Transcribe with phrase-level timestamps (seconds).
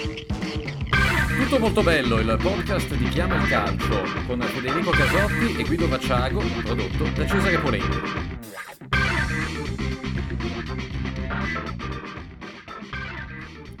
[0.00, 6.40] Tutto molto bello, il podcast di Chiama il Calcio con Federico Casotti e Guido Vacciago,
[6.62, 8.28] prodotto da Cesare Polente.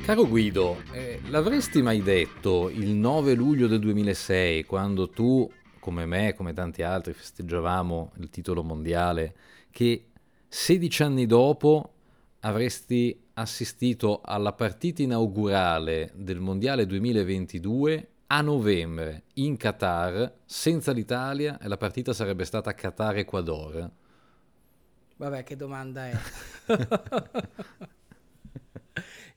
[0.02, 6.34] Caro Guido, eh, l'avresti mai detto il 9 luglio del 2006, quando tu, come me,
[6.34, 9.34] come tanti altri, festeggiavamo il titolo mondiale,
[9.70, 10.06] che
[10.48, 11.92] 16 anni dopo
[12.40, 21.66] avresti assistito alla partita inaugurale del Mondiale 2022 a novembre in Qatar, senza l'Italia, e
[21.66, 23.90] la partita sarebbe stata Qatar-Ecuador?
[25.16, 26.16] Vabbè, che domanda è?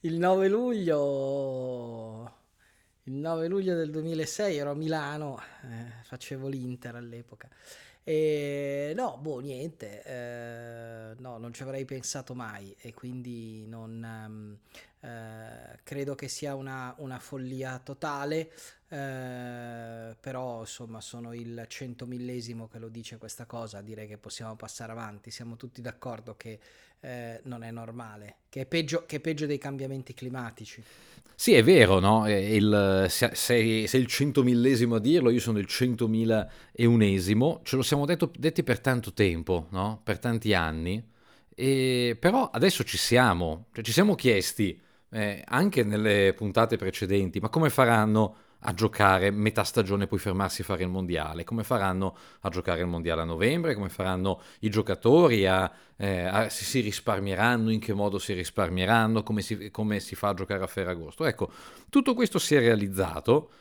[0.02, 2.32] il 9 luglio
[3.06, 7.50] il 9 luglio del 2006 ero a Milano, eh, facevo l'Inter all'epoca.
[8.06, 14.58] E no, boh, niente, eh, no, non ci avrei pensato mai e quindi non, um,
[15.10, 18.52] eh, credo che sia una, una follia totale,
[18.94, 24.92] eh, però insomma sono il centomillesimo che lo dice questa cosa, direi che possiamo passare
[24.92, 26.60] avanti, siamo tutti d'accordo che
[27.00, 30.84] eh, non è normale, che è, peggio, che è peggio dei cambiamenti climatici.
[31.34, 32.30] Sì, è vero, no?
[32.30, 37.76] Il, se, sei, sei il centomillesimo a dirlo, io sono il centomila e unesimo, ce
[37.76, 40.02] lo siamo detto, detti per tanto tempo, no?
[40.04, 41.04] Per tanti anni,
[41.56, 47.50] e, però adesso ci siamo, cioè ci siamo chiesti, eh, anche nelle puntate precedenti, ma
[47.50, 51.44] come faranno a giocare metà stagione e poi fermarsi a fare il mondiale?
[51.44, 53.74] Come faranno a giocare il mondiale a novembre?
[53.74, 55.46] Come faranno i giocatori?
[55.46, 57.70] A, eh, a, se si risparmieranno?
[57.70, 59.24] In che modo si risparmieranno?
[59.24, 61.26] Come si, come si fa a giocare a Ferragosto?
[61.26, 61.52] Ecco,
[61.90, 63.52] tutto questo si è realizzato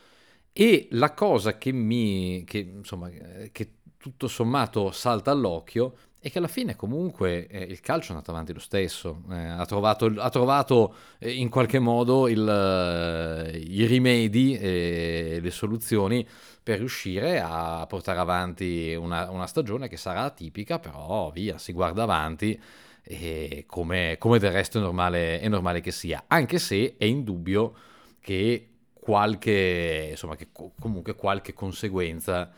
[0.53, 3.09] e la cosa che mi, che, insomma,
[3.51, 8.31] che tutto sommato salta all'occhio e che alla fine comunque eh, il calcio è andato
[8.31, 13.85] avanti lo stesso, eh, ha trovato, ha trovato eh, in qualche modo il, eh, i
[13.85, 16.25] rimedi e le soluzioni
[16.63, 22.03] per riuscire a portare avanti una, una stagione che sarà atipica, però via, si guarda
[22.03, 22.57] avanti
[23.03, 27.75] e come, come del resto è normale, è normale che sia, anche se è indubbio
[28.21, 30.47] che qualche, insomma, che
[30.79, 32.49] comunque qualche conseguenza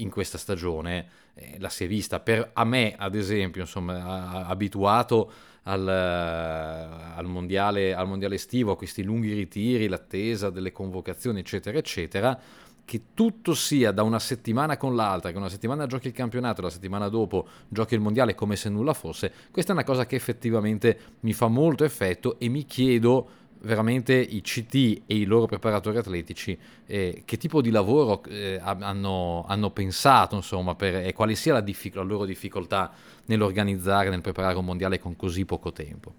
[0.00, 2.20] in questa stagione eh, la si è vista.
[2.20, 5.32] Per, a me, ad esempio, insomma, abituato
[5.64, 12.38] al, al, mondiale, al mondiale estivo, a questi lunghi ritiri, l'attesa delle convocazioni, eccetera, eccetera,
[12.84, 16.70] che tutto sia da una settimana con l'altra, che una settimana giochi il campionato, la
[16.70, 20.98] settimana dopo giochi il mondiale come se nulla fosse, questa è una cosa che effettivamente
[21.20, 23.28] mi fa molto effetto e mi chiedo
[23.62, 29.44] veramente i CT e i loro preparatori atletici eh, che tipo di lavoro eh, hanno,
[29.46, 32.92] hanno, pensato insomma per, e quale sia la, diffic- la, loro difficoltà
[33.26, 36.14] nell'organizzare, nel preparare un mondiale con così poco tempo.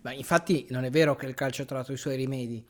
[0.00, 2.64] Beh, infatti non è vero che il calcio ha trovato i suoi rimedi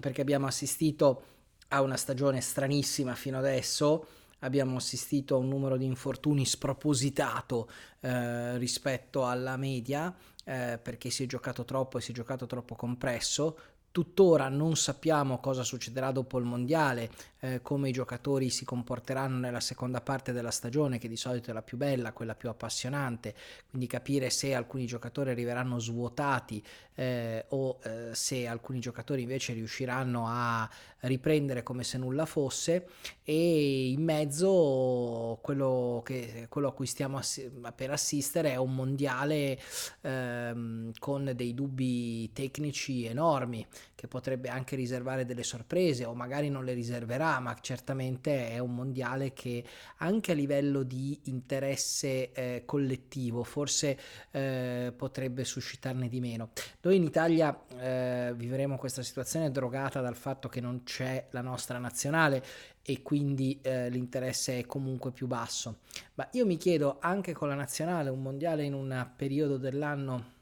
[0.00, 1.22] perché abbiamo assistito
[1.68, 4.06] a una stagione stranissima fino adesso
[4.46, 7.68] abbiamo assistito a un numero di infortuni spropositato
[8.00, 10.14] eh, rispetto alla media
[10.44, 13.58] eh, perché si è giocato troppo e si è giocato troppo compresso.
[13.96, 19.60] Tuttora non sappiamo cosa succederà dopo il mondiale, eh, come i giocatori si comporteranno nella
[19.60, 23.34] seconda parte della stagione, che di solito è la più bella, quella più appassionante,
[23.70, 26.62] quindi capire se alcuni giocatori arriveranno svuotati
[26.94, 30.68] eh, o eh, se alcuni giocatori invece riusciranno a
[31.00, 32.88] riprendere come se nulla fosse.
[33.22, 39.58] E in mezzo quello, che, quello a cui stiamo ass- per assistere è un mondiale
[40.02, 46.64] ehm, con dei dubbi tecnici enormi che potrebbe anche riservare delle sorprese o magari non
[46.64, 49.64] le riserverà ma certamente è un mondiale che
[49.98, 53.98] anche a livello di interesse eh, collettivo forse
[54.30, 56.50] eh, potrebbe suscitarne di meno
[56.82, 61.78] noi in Italia eh, vivremo questa situazione drogata dal fatto che non c'è la nostra
[61.78, 62.42] nazionale
[62.88, 65.80] e quindi eh, l'interesse è comunque più basso.
[66.14, 70.34] Ma io mi chiedo anche con la nazionale un mondiale in un periodo dell'anno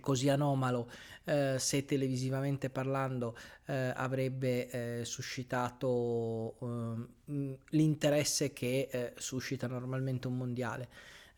[0.00, 0.90] così anomalo
[1.24, 3.36] eh, se televisivamente parlando
[3.66, 10.88] eh, avrebbe eh, suscitato ehm, l'interesse che eh, suscita normalmente un mondiale.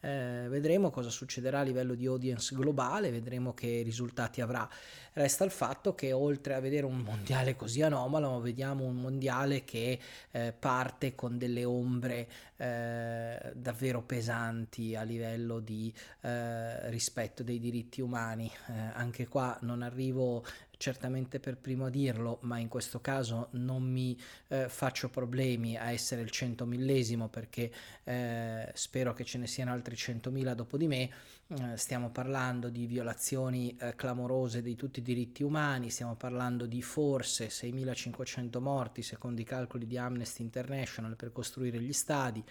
[0.01, 4.69] Eh, vedremo cosa succederà a livello di audience globale, vedremo che risultati avrà.
[5.13, 9.99] Resta il fatto che oltre a vedere un mondiale così anomalo, vediamo un mondiale che
[10.31, 18.01] eh, parte con delle ombre eh, davvero pesanti a livello di eh, rispetto dei diritti
[18.01, 18.51] umani.
[18.69, 20.45] Eh, anche qua non arrivo
[20.79, 25.91] certamente per primo a dirlo, ma in questo caso non mi eh, faccio problemi a
[25.91, 27.71] essere il centomillesimo perché
[28.05, 31.11] eh, spero che ce ne siano altri centomila dopo di me.
[31.49, 36.81] Eh, stiamo parlando di violazioni eh, clamorose di tutti i diritti umani, stiamo parlando di
[36.81, 42.45] forse 6.500 morti secondo i calcoli di Amnesty International per costruire gli stadi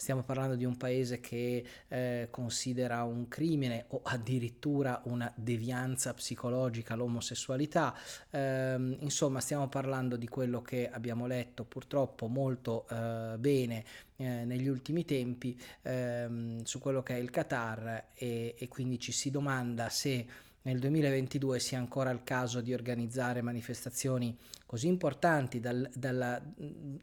[0.00, 6.94] stiamo parlando di un paese che eh, considera un crimine o addirittura una devianza psicologica
[6.94, 7.92] l'omosessualità,
[8.30, 13.84] eh, insomma stiamo parlando di quello che abbiamo letto purtroppo molto eh, bene
[14.14, 19.10] eh, negli ultimi tempi ehm, su quello che è il Qatar e, e quindi ci
[19.10, 20.26] si domanda se
[20.68, 24.36] nel 2022 sia ancora il caso di organizzare manifestazioni
[24.66, 26.38] così importanti, dal, dalla,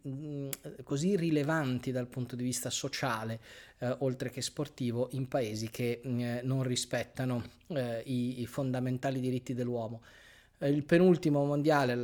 [0.08, 0.50] mm,
[0.84, 3.40] così rilevanti dal punto di vista sociale,
[3.80, 9.56] eh, oltre che sportivo, in paesi che eh, non rispettano eh, i, i, fondamentali diritti
[9.56, 10.04] dell'uomo.
[10.60, 11.96] Eh, il penultimo mondiale,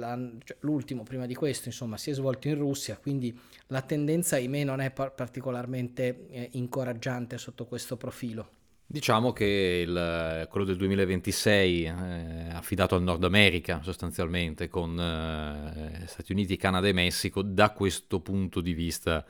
[0.43, 4.63] cioè l'ultimo prima di questo, insomma, si è svolto in Russia, quindi la tendenza, ahimè,
[4.63, 8.60] non è par- particolarmente eh, incoraggiante sotto questo profilo.
[8.91, 16.33] Diciamo che il, quello del 2026 è affidato al Nord America sostanzialmente, con eh, Stati
[16.33, 19.25] Uniti, Canada e Messico, da questo punto di vista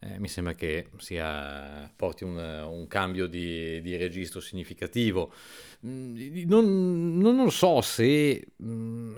[0.00, 5.32] eh, mi sembra che sia, porti un, un cambio di, di, registro significativo.
[5.86, 9.16] Mm, non, non, lo so se mm,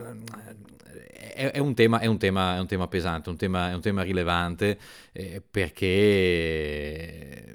[1.34, 3.81] è, è, un tema, è, un tema, è, un tema, pesante, un tema, è un
[3.81, 4.79] tema rilevante
[5.11, 7.51] eh, perché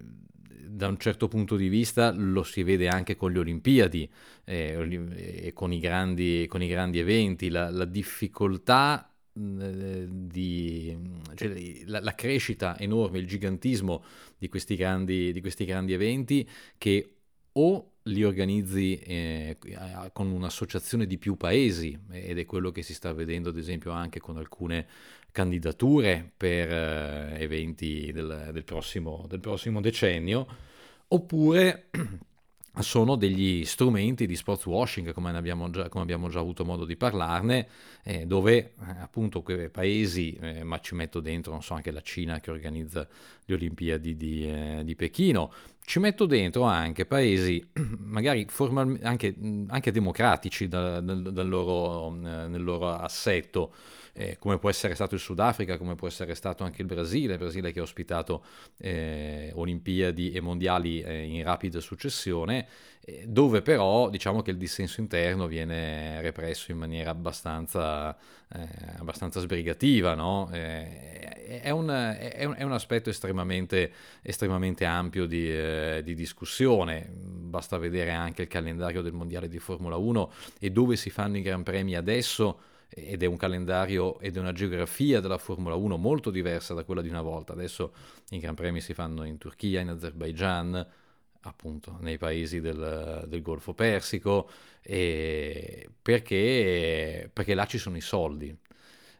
[0.77, 4.09] da un certo punto di vista lo si vede anche con le Olimpiadi
[4.45, 10.95] eh, e con i grandi, con i grandi eventi, la, la difficoltà eh, di,
[11.33, 14.03] cioè, la, la, crescita enorme, il gigantismo
[14.37, 16.47] di questi grandi, di questi grandi eventi
[16.77, 17.13] che
[17.53, 19.57] o li organizzi eh,
[20.13, 24.19] con un'associazione di più paesi ed è quello che si sta vedendo ad esempio anche
[24.19, 24.87] con alcune
[25.31, 30.47] candidature per eh, eventi del, del, prossimo, del prossimo decennio,
[31.09, 31.89] oppure
[32.79, 36.95] sono degli strumenti di sports washing, come abbiamo già, come abbiamo già avuto modo di
[36.95, 37.67] parlarne,
[38.03, 42.01] eh, dove eh, appunto quei paesi, eh, ma ci metto dentro, non so, anche la
[42.01, 43.07] Cina che organizza
[43.45, 45.51] le Olimpiadi di, eh, di Pechino,
[45.83, 47.65] ci metto dentro anche paesi
[47.99, 49.35] magari formalmente, anche,
[49.67, 53.73] anche democratici da, da, loro, eh, nel loro assetto,
[54.17, 57.39] eh, come può essere stato il Sudafrica, come può essere stato anche il Brasile, il
[57.39, 58.43] Brasile che ha ospitato
[58.79, 62.67] eh, Olimpiadi e Mondiali eh, in rapida successione,
[63.01, 68.17] eh, dove però diciamo che il dissenso interno viene represso in maniera abbastanza,
[68.51, 68.67] eh,
[68.97, 70.49] abbastanza sbrigativa, no?
[70.51, 73.91] Eh, è, un, è, un, è, un, aspetto estremamente,
[74.23, 80.31] estremamente ampio di, di discussione, basta vedere anche il calendario del Mondiale di Formula 1
[80.59, 84.53] e dove si fanno i Gran Premi adesso ed è un calendario ed è una
[84.53, 87.53] geografia della Formula 1 molto diversa da quella di una volta.
[87.53, 87.93] Adesso
[88.29, 90.87] i Gran Premi si fanno in Turchia, in Azerbaijan,
[91.41, 94.49] appunto nei paesi del, del Golfo Persico,
[96.01, 98.55] perché, perché, là ci sono i soldi.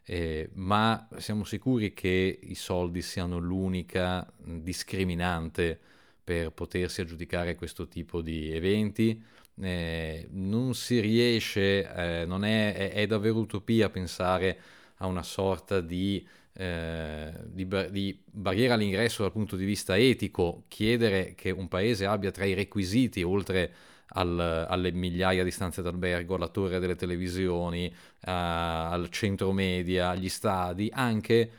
[0.09, 5.77] Eh, ma siamo sicuri che i soldi siano l'unica discriminante
[6.23, 9.21] per potersi aggiudicare questo tipo di eventi?
[9.62, 14.59] Eh, non si riesce, eh, non è, è, è, davvero utopia pensare
[14.98, 21.33] a una sorta di, eh, di, di, barriera all'ingresso dal punto di vista etico, chiedere
[21.36, 23.74] che un paese abbia tra i requisiti, oltre
[24.09, 30.90] al, alle migliaia di stanze d'albergo, alla torre delle televisioni, al centro media, agli stadi,
[30.94, 31.52] anche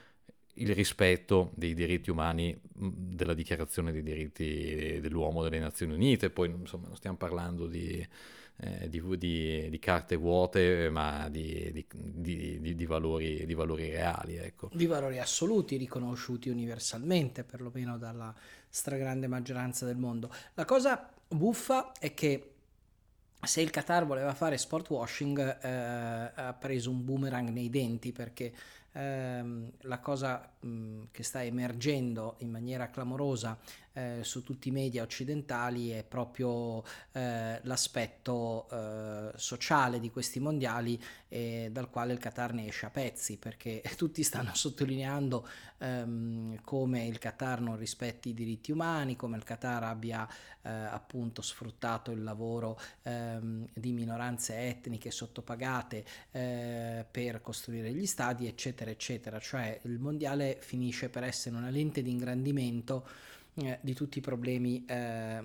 [0.58, 6.86] il rispetto dei diritti umani della dichiarazione dei diritti dell'uomo delle Nazioni Unite, poi insomma
[6.86, 8.06] non stiamo parlando di,
[8.60, 11.84] eh, di, di, di carte vuote, ma di,
[12.86, 14.36] valori, di valori reali.
[14.36, 14.70] Ecco.
[14.72, 18.34] Di valori assoluti riconosciuti universalmente, perlomeno dalla
[18.68, 20.32] stragrande maggioranza del mondo.
[20.54, 22.52] La cosa buffa è che
[23.40, 25.68] se il Qatar voleva fare sport washing eh,
[26.34, 28.52] ha preso un boomerang nei denti perché
[28.92, 33.56] ehm, la cosa mh, che sta emergendo in maniera clamorosa
[33.98, 41.02] eh, su tutti i media occidentali è proprio eh, l'aspetto eh, sociale di questi mondiali
[41.28, 45.46] dal quale il Qatar ne esce a pezzi perché tutti stanno sottolineando
[45.78, 50.26] ehm, come il Qatar non rispetti i diritti umani, come il Qatar abbia
[50.62, 58.46] eh, appunto sfruttato il lavoro ehm, di minoranze etniche sottopagate eh, per costruire gli stadi
[58.46, 63.06] eccetera eccetera, cioè il mondiale finisce per essere una lente di ingrandimento
[63.62, 65.40] eh, di tutti i problemi eh,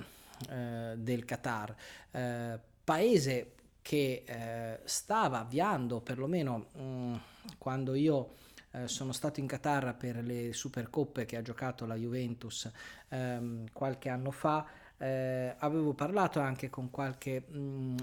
[0.49, 1.75] eh, del Qatar.
[2.11, 3.51] Eh, paese
[3.81, 7.15] che eh, stava avviando, perlomeno mh, mm,
[7.57, 8.41] quando io
[8.85, 12.67] sono stato in Qatar per le Supercoppe che ha giocato la Juventus
[13.09, 14.65] ehm, qualche anno fa,
[14.97, 17.97] eh, avevo parlato anche con qualche, mh, mm,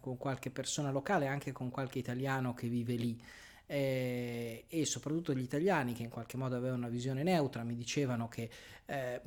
[0.00, 3.20] con qualche persona locale, anche con qualche italiano che vive lì.
[3.66, 8.28] Eh, e soprattutto gli italiani che in qualche modo avevano una visione neutra mi dicevano
[8.28, 8.48] che
[8.86, 9.20] eh,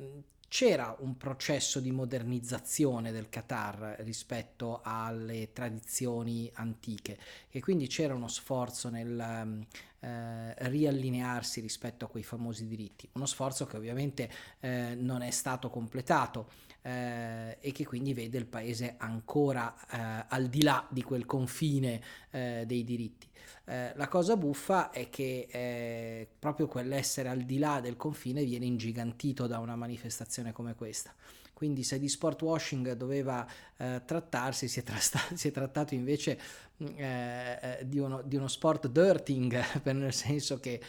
[0.50, 7.16] c'era un processo di modernizzazione del Qatar rispetto alle tradizioni antiche
[7.50, 9.64] e quindi c'era uno sforzo nel
[10.00, 14.28] eh, riallinearsi rispetto a quei famosi diritti, uno sforzo che ovviamente
[14.58, 16.50] eh, non è stato completato
[16.82, 22.00] eh, e che quindi vede il paese ancora eh, al di là di quel confine
[22.30, 23.28] eh, dei diritti.
[23.66, 28.64] Eh, la cosa buffa è che eh, proprio quell'essere al di là del confine viene
[28.64, 31.14] ingigantito da una manifestazione come questa.
[31.52, 33.46] Quindi se di sport washing doveva
[33.76, 36.40] eh, trattarsi, si è, trasta- si è, trattato invece
[36.80, 40.80] di, uno, di, uno, sport dirting, nel senso che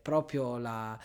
[0.00, 0.98] proprio la,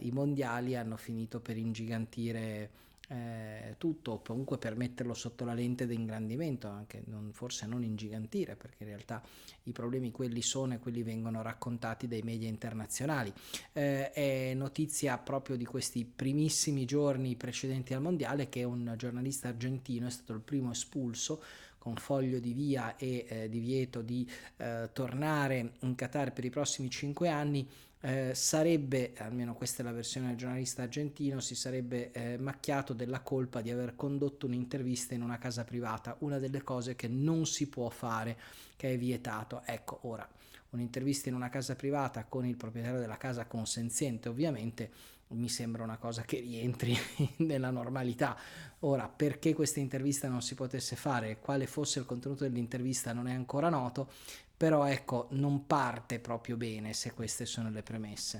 [0.00, 2.70] i mondiali hanno finito per ingigantire
[3.08, 8.56] eh, tutto o comunque per metterlo sotto la lente d'ingrandimento, anche non, forse non ingigantire,
[8.56, 9.22] perché in realtà
[9.64, 13.32] i problemi quelli sono e quelli vengono raccontati dai media internazionali.
[13.72, 20.06] Eh, è notizia proprio di questi primissimi giorni precedenti al mondiale che un giornalista argentino
[20.06, 21.42] è stato il primo espulso
[21.78, 26.90] con foglio di via e eh, divieto di eh, tornare in Qatar per i prossimi
[26.90, 27.64] cinque anni
[28.00, 33.20] eh, sarebbe, almeno questa è la versione del giornalista argentino, si sarebbe eh, macchiato della
[33.20, 37.68] colpa di aver condotto un'intervista in una casa privata, una delle cose che non si
[37.68, 38.36] può fare,
[38.76, 39.62] che è vietato.
[39.64, 40.28] Ecco, ora,
[40.70, 44.90] un'intervista in una casa privata con il proprietario della casa consenziente, ovviamente,
[45.28, 46.96] mi sembra una cosa che rientri
[47.38, 48.36] nella normalità.
[48.80, 53.32] Ora, perché questa intervista non si potesse fare, quale fosse il contenuto dell'intervista non è
[53.32, 54.10] ancora noto,
[54.56, 58.38] però ecco, non parte proprio bene se queste sono le premesse.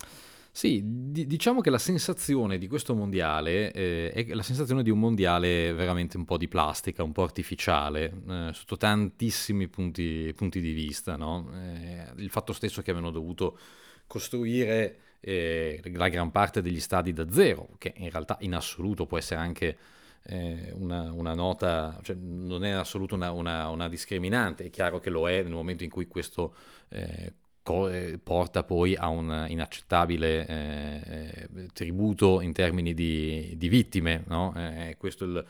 [0.57, 4.99] Sì, d- diciamo che la sensazione di questo mondiale eh, è la sensazione di un
[4.99, 10.73] mondiale veramente un po' di plastica, un po' artificiale, eh, sotto tantissimi punti, punti di
[10.73, 11.17] vista.
[11.17, 11.51] No?
[11.53, 13.59] Eh, il fatto stesso che avevano dovuto
[14.07, 19.19] costruire eh, la gran parte degli stadi da zero, che in realtà in assoluto può
[19.19, 19.77] essere anche
[20.27, 24.99] eh, una, una, nota, cioè non è in assoluto una, una, una, discriminante, è chiaro
[24.99, 26.55] che lo è nel momento in cui questo
[26.89, 34.53] eh, eh, porta poi a un inaccettabile eh, tributo in termini di, di vittime, no?
[34.57, 35.47] Eh, questo è il,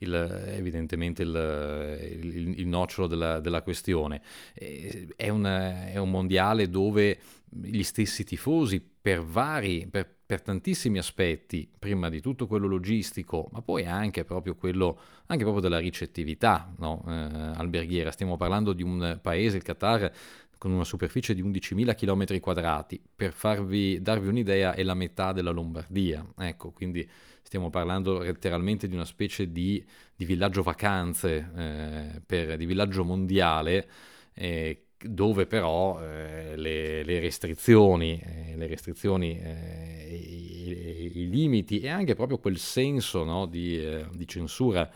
[0.00, 0.14] il,
[0.48, 4.20] evidentemente il, il, il nocciolo della, della questione.
[4.54, 7.18] È un, è un mondiale dove
[7.50, 13.62] gli stessi tifosi per vari, per, per, tantissimi aspetti, prima di tutto quello logistico, ma
[13.62, 17.04] poi anche proprio quello anche proprio della ricettività no?
[17.08, 18.10] eh, alberghiera.
[18.10, 20.12] Stiamo parlando di un paese, il Qatar,
[20.60, 23.00] con una superficie di 11.000 km quadrati.
[23.16, 26.22] Per farvi, darvi un'idea, è la metà della Lombardia.
[26.36, 27.08] Ecco, quindi
[27.40, 29.82] stiamo parlando letteralmente di una specie di,
[30.14, 33.88] di villaggio vacanze, eh, per, di villaggio mondiale.
[34.34, 41.88] Eh, dove però eh, le, le, restrizioni, eh, le restrizioni eh, i, i, limiti e
[41.88, 44.90] anche proprio quel senso no, di, eh, di, censura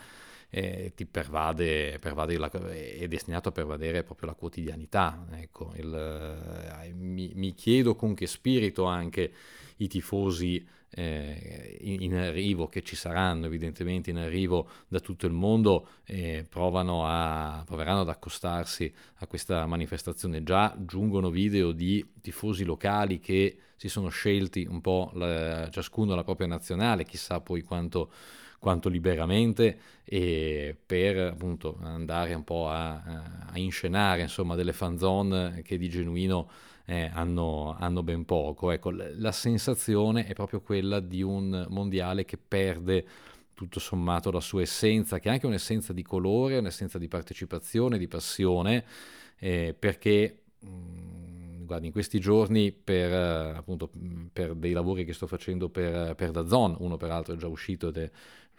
[0.57, 5.27] eh, ti pervade, pervade la, è destinato a pervadere proprio la quotidianità.
[5.33, 9.33] Ecco, il, eh, mi, mi, chiedo con che spirito anche
[9.79, 15.33] i tifosi eh, in, in, arrivo, che ci saranno evidentemente in arrivo da tutto il
[15.33, 20.45] mondo, eh, provano a, proveranno ad accostarsi a questa manifestazione.
[20.45, 26.23] Già giungono video di tifosi locali che si sono scelti un po' la, ciascuno la
[26.23, 28.13] propria nazionale, chissà poi quanto
[28.64, 35.76] quanto liberamente e per appunto andare un po' a, a inscenare insomma delle fanzone che
[35.76, 36.49] di genuino
[36.87, 38.71] eh, hanno, hanno, ben poco.
[38.71, 43.04] Ecco, la sensazione è proprio quella di un mondiale che perde
[43.52, 48.09] tutto sommato la sua essenza, che è anche un'essenza di colore, un'essenza di partecipazione, di
[48.09, 48.83] passione,
[49.38, 53.90] eh, perché mh, mm, guardi, in questi giorni per, appunto,
[54.33, 57.97] per dei lavori che sto facendo per, per Dazon, uno peraltro è già uscito ed
[57.99, 58.11] è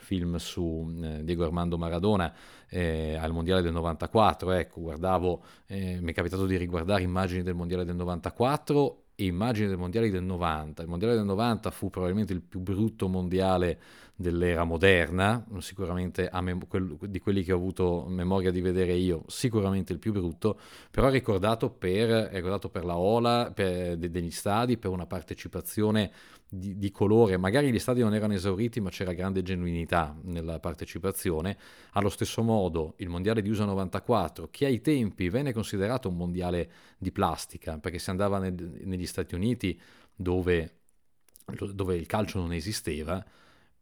[0.05, 2.31] film su eh, Diego Armando Maradona
[2.69, 7.55] eh, al Mondiale del 94, ecco, guardavo, eh, mi è capitato di riguardare immagini del
[7.55, 10.83] Mondiale del 94 e immagini del Mondiale del 90.
[10.83, 13.79] Il Mondiale del 90 fu probabilmente il più brutto mondiale
[14.15, 19.91] dell'era moderna, sicuramente mem- quel- di quelli che ho avuto memoria di vedere io, sicuramente
[19.91, 20.57] il più brutto,
[20.89, 26.12] però ricordato per, ricordato per la ola per de- degli stadi, per una partecipazione
[26.48, 31.57] di, di, colore, magari gli stadi non erano esauriti ma c'era grande genuinità nella partecipazione,
[31.93, 36.72] allo stesso modo il mondiale di USA 94 che ai tempi venne considerato un mondiale
[36.98, 38.53] di plastica perché si andava nel,
[38.84, 39.79] negli Stati Uniti
[40.15, 40.75] dove,
[41.74, 43.24] dove, il calcio non esisteva,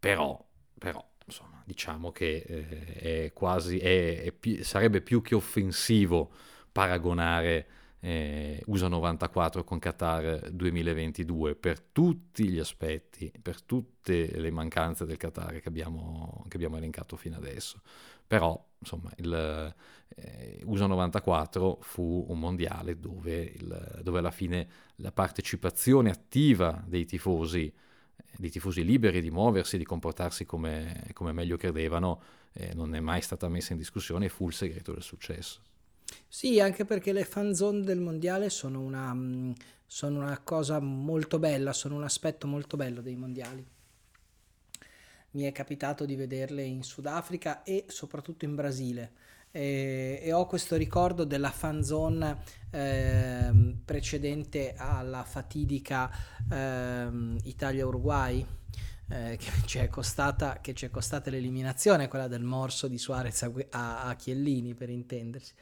[0.03, 0.37] però,
[0.77, 6.29] però insomma, diciamo che eh, è quasi, è, è, sarebbe più che offensivo
[6.73, 7.67] paragonare
[8.01, 15.15] eh, USA 94 con Qatar 2022 per tutti gli aspetti, per tutte le mancanze del
[15.15, 17.79] Qatar che abbiamo, che abbiamo elencato fino adesso.
[18.27, 19.73] Però, insomma, il
[20.15, 24.67] eh, USA 94 fu un mondiale dove, il, dove alla fine
[24.97, 27.73] la partecipazione attiva dei tifosi
[28.37, 32.21] di tifosi liberi di muoversi, di comportarsi come, come meglio credevano,
[32.53, 35.61] eh, non è mai stata messa in discussione e fu il segreto del successo.
[36.27, 39.51] Sì, anche perché le fan zone del mondiale sono una, mm,
[39.85, 43.65] sono una cosa molto bella, sono un aspetto molto bello dei mondiali.
[45.31, 49.11] Mi è capitato di vederle in Sudafrica e soprattutto in Brasile.
[49.55, 52.39] E, e ho questo ricordo della fan zone
[52.71, 53.51] eh,
[53.85, 56.09] precedente alla fatidica
[56.51, 57.07] eh,
[57.43, 58.43] Italia-Uruguay.
[59.09, 63.43] Eh, che, ci è costata, che ci è costata l'eliminazione, quella del morso di Suarez
[63.69, 65.53] a, a Chiellini per intendersi.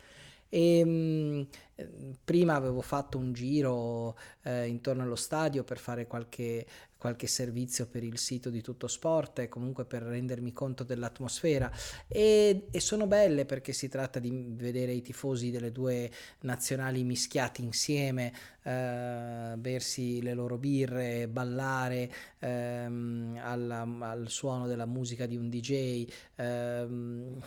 [0.47, 6.65] E, ehm, mh, prima avevo fatto un giro eh, intorno allo stadio per fare qualche,
[7.01, 11.71] qualche servizio per il sito di Tutto Sport comunque per rendermi conto dell'atmosfera.
[12.07, 17.63] E, e, sono belle perché si tratta di vedere i tifosi delle due nazionali mischiati
[17.63, 18.31] insieme,
[18.63, 26.07] eh, bersi le loro birre, ballare ehm, alla, al suono della musica di un DJ.
[26.35, 27.39] Ehm,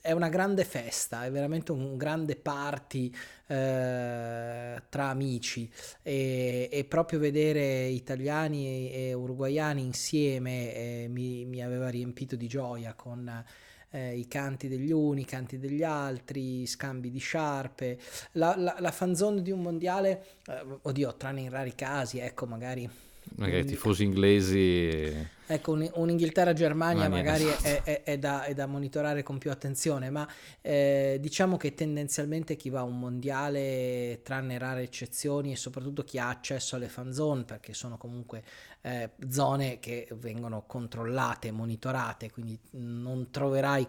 [0.00, 3.12] è una grande festa, è veramente un grande party
[3.46, 5.70] eh, tra amici
[6.02, 11.59] e, e, proprio vedere italiani e, uruguayani insieme eh, mi, mi,
[11.90, 13.44] riempito di gioia con
[13.90, 17.98] eh, i canti degli uni, i canti degli altri, scambi di sciarpe.
[18.32, 22.88] La, la, la fanzone di un mondiale, eh, oddio, tranne in rari casi, ecco, magari
[23.36, 25.28] magari tifosi inglesi.
[25.46, 30.28] Ecco, un, un'Inghilterra-Germania magari è, è, è, da, è, da, monitorare con più attenzione, ma
[30.60, 36.18] eh, diciamo che tendenzialmente chi va a un mondiale, tranne rare eccezioni, e soprattutto chi
[36.18, 38.44] ha accesso alle fan zone, perché sono comunque
[38.82, 43.86] eh, zone che vengono controllate, monitorate, quindi non troverai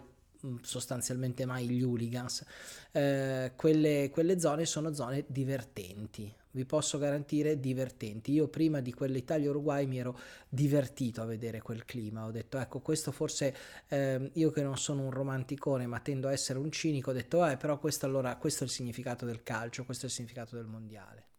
[0.62, 2.44] sostanzialmente mai gli hooligans.
[2.92, 8.34] Eh, quelle, quelle zone sono zone divertenti, vi posso garantire divertenti.
[8.34, 10.18] Io prima di quell'Italia-Uruguay mi ero
[10.50, 13.56] divertito a vedere quel clima, ho detto ecco questo forse
[13.88, 17.46] eh, io che non sono un romanticone ma tendo a essere un cinico, ho detto
[17.46, 20.66] eh però questo allora questo è il significato del calcio, questo è il significato del
[20.66, 21.31] mondiale.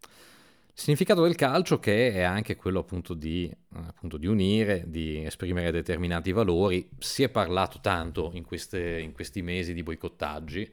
[0.74, 6.32] Significato del calcio che è anche quello appunto di, appunto di, unire, di esprimere determinati
[6.32, 6.88] valori.
[6.98, 10.72] Si è parlato tanto in, queste, in questi mesi di boicottaggi,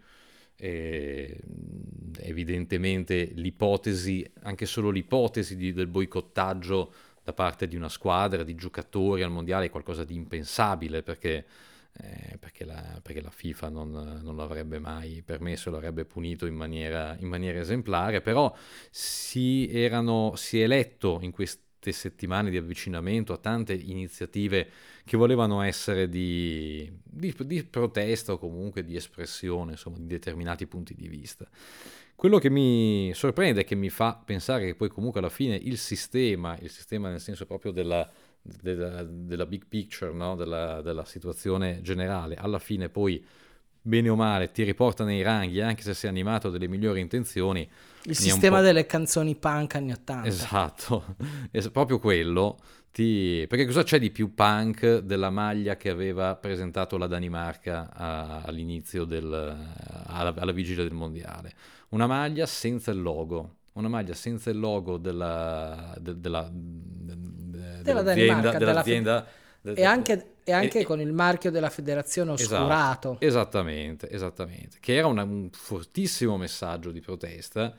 [2.21, 9.21] evidentemente l'ipotesi, anche solo l'ipotesi di, del boicottaggio da parte di una squadra, di giocatori
[9.21, 11.45] al mondiale è qualcosa di impensabile perché,
[11.93, 17.15] eh, perché, la, perché la, FIFA non, non, l'avrebbe mai permesso, l'avrebbe punito in maniera,
[17.19, 18.55] in maniera esemplare, però
[18.89, 24.69] si, erano, si è letto in questi settimane di avvicinamento a tante iniziative
[25.03, 30.93] che volevano essere di, di, di, protesta o comunque di espressione insomma, di determinati punti
[30.93, 31.47] di vista.
[32.15, 35.77] Quello che mi sorprende e che mi fa pensare che poi comunque alla fine il
[35.77, 38.09] sistema, il sistema nel senso proprio della,
[38.41, 40.35] della, della big picture, no?
[40.35, 43.23] della, della situazione generale, alla fine poi
[43.81, 47.67] bene o male ti riporta nei ranghi anche se sei animato delle migliori intenzioni.
[48.03, 50.27] Il sistema delle canzoni punk anni 80.
[50.27, 51.15] Esatto,
[51.51, 52.57] è proprio quello.
[52.91, 53.45] Ti...
[53.47, 58.41] Perché cosa c'è di più punk della maglia che aveva presentato la Danimarca a...
[58.41, 59.31] all'inizio del...
[60.07, 60.33] alla...
[60.35, 61.53] alla vigilia del mondiale?
[61.89, 67.18] Una maglia senza il logo, una maglia senza il logo della, de, della, de, de,
[67.93, 69.27] della dell'azienda, dell'azienda
[69.61, 73.17] e anche, e anche e, con il marchio della federazione esatto, oscurato.
[73.19, 74.77] Esatto, esattamente, esattamente.
[74.79, 77.75] Che era una, un fortissimo messaggio di protesta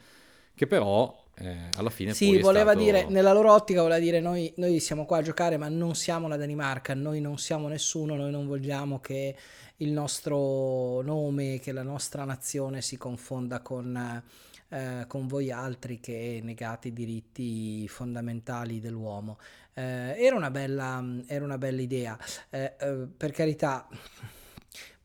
[0.55, 2.85] che però eh, alla fine sì, voleva stato...
[2.85, 6.29] dire, nella loro ottica voleva dire noi, noi, siamo qua a giocare ma non siamo
[6.29, 9.35] la Danimarca, noi non siamo nessuno, noi non vogliamo che
[9.77, 14.23] il nostro nome, che la nostra nazione si confonda con,
[14.68, 19.38] eh, con voi altri che negate i diritti fondamentali dell'uomo.
[19.81, 22.19] Eh, era, una bella, era una bella idea,
[22.51, 23.88] eh, eh, per carità,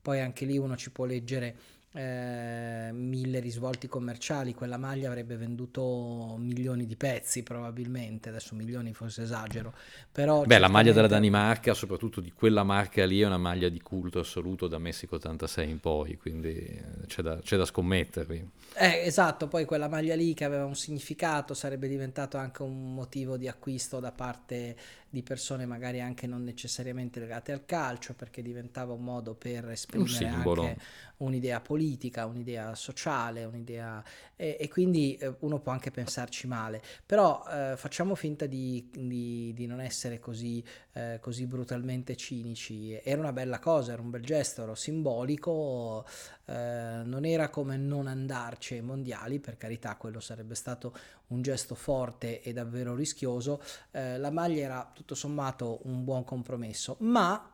[0.02, 1.56] poi anche lì uno ci può leggere
[1.96, 9.24] eh, mille risvolti commerciali, quella maglia avrebbe venduto milioni di pezzi probabilmente, adesso milioni forse
[9.24, 9.74] esagero,
[10.12, 10.44] però...
[10.44, 14.20] Beh, la maglia della Danimarca, soprattutto di quella marca lì, è una maglia di culto
[14.20, 18.50] assoluto da Messico 86 in poi, quindi eh, c'è da, c'è da scommettervi.
[18.74, 23.38] Eh, esatto, poi quella maglia lì che aveva un significato sarebbe diventato anche un motivo
[23.38, 24.76] di acquisto da parte
[25.10, 30.26] di persone magari anche non necessariamente legate al calcio, perché diventava un modo per esprimere
[30.26, 30.78] un anche
[31.18, 34.04] un'idea politica, un'idea sociale, un'idea...
[34.36, 39.54] E, e quindi eh, uno può anche pensarci male, però eh, facciamo finta di, di,
[39.56, 43.00] di, non essere così, eh, così brutalmente cinici.
[43.02, 46.06] Era una bella cosa, era un bel gesto, era simbolico,
[46.48, 50.94] eh, non era come non andarci ai mondiali, per carità quello sarebbe stato
[51.28, 56.98] un gesto forte e davvero rischioso, eh, la maglia era tutto sommato un buon compromesso,
[57.02, 57.52] ma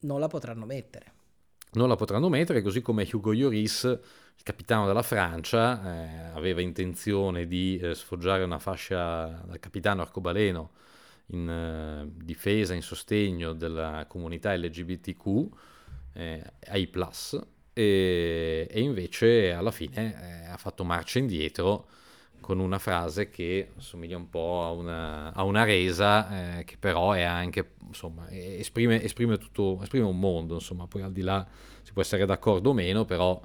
[0.00, 1.12] non la potranno mettere.
[1.72, 7.46] Non la potranno mettere, così come Hugo Lloris, il capitano della Francia, eh, aveva intenzione
[7.46, 10.70] di eh, sfoggiare una fascia da capitano arcobaleno
[11.28, 15.48] in eh, difesa, in sostegno della comunità LGBTQ,
[16.12, 16.90] eh, AI+,
[17.72, 21.88] e, e, invece alla fine eh, ha fatto marcia indietro
[22.40, 27.12] con una frase che somiglia un po' a una, a una resa, eh, che però
[27.12, 31.46] è anche, insomma, esprime, esprime, tutto, esprime un mondo, insomma, poi al di là
[31.82, 33.40] si può essere d'accordo o meno, però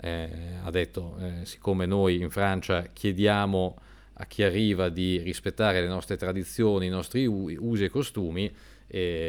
[0.00, 3.76] eh, ha detto, eh, siccome noi in Francia chiediamo
[4.14, 8.52] a chi arriva di rispettare le nostre tradizioni, i nostri usi e costumi,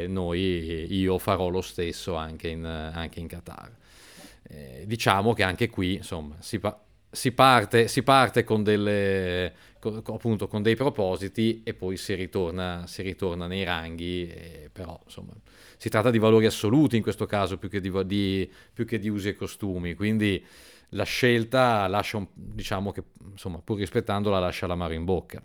[0.07, 3.75] noi, io farò lo stesso anche in, anche in Qatar.
[4.47, 6.79] Eh, diciamo che anche qui, insomma, si, pa-
[7.15, 13.01] si parte, si parte con, delle, appunto, con dei propositi e poi si ritorna, si
[13.01, 15.33] ritorna nei ranghi, eh, però insomma
[15.77, 19.09] si tratta di valori assoluti in questo caso più che di, di, più che di
[19.09, 20.45] usi e costumi, quindi
[20.89, 25.41] la scelta lascia, un, diciamo che insomma pur rispettandola lascia la mare in bocca.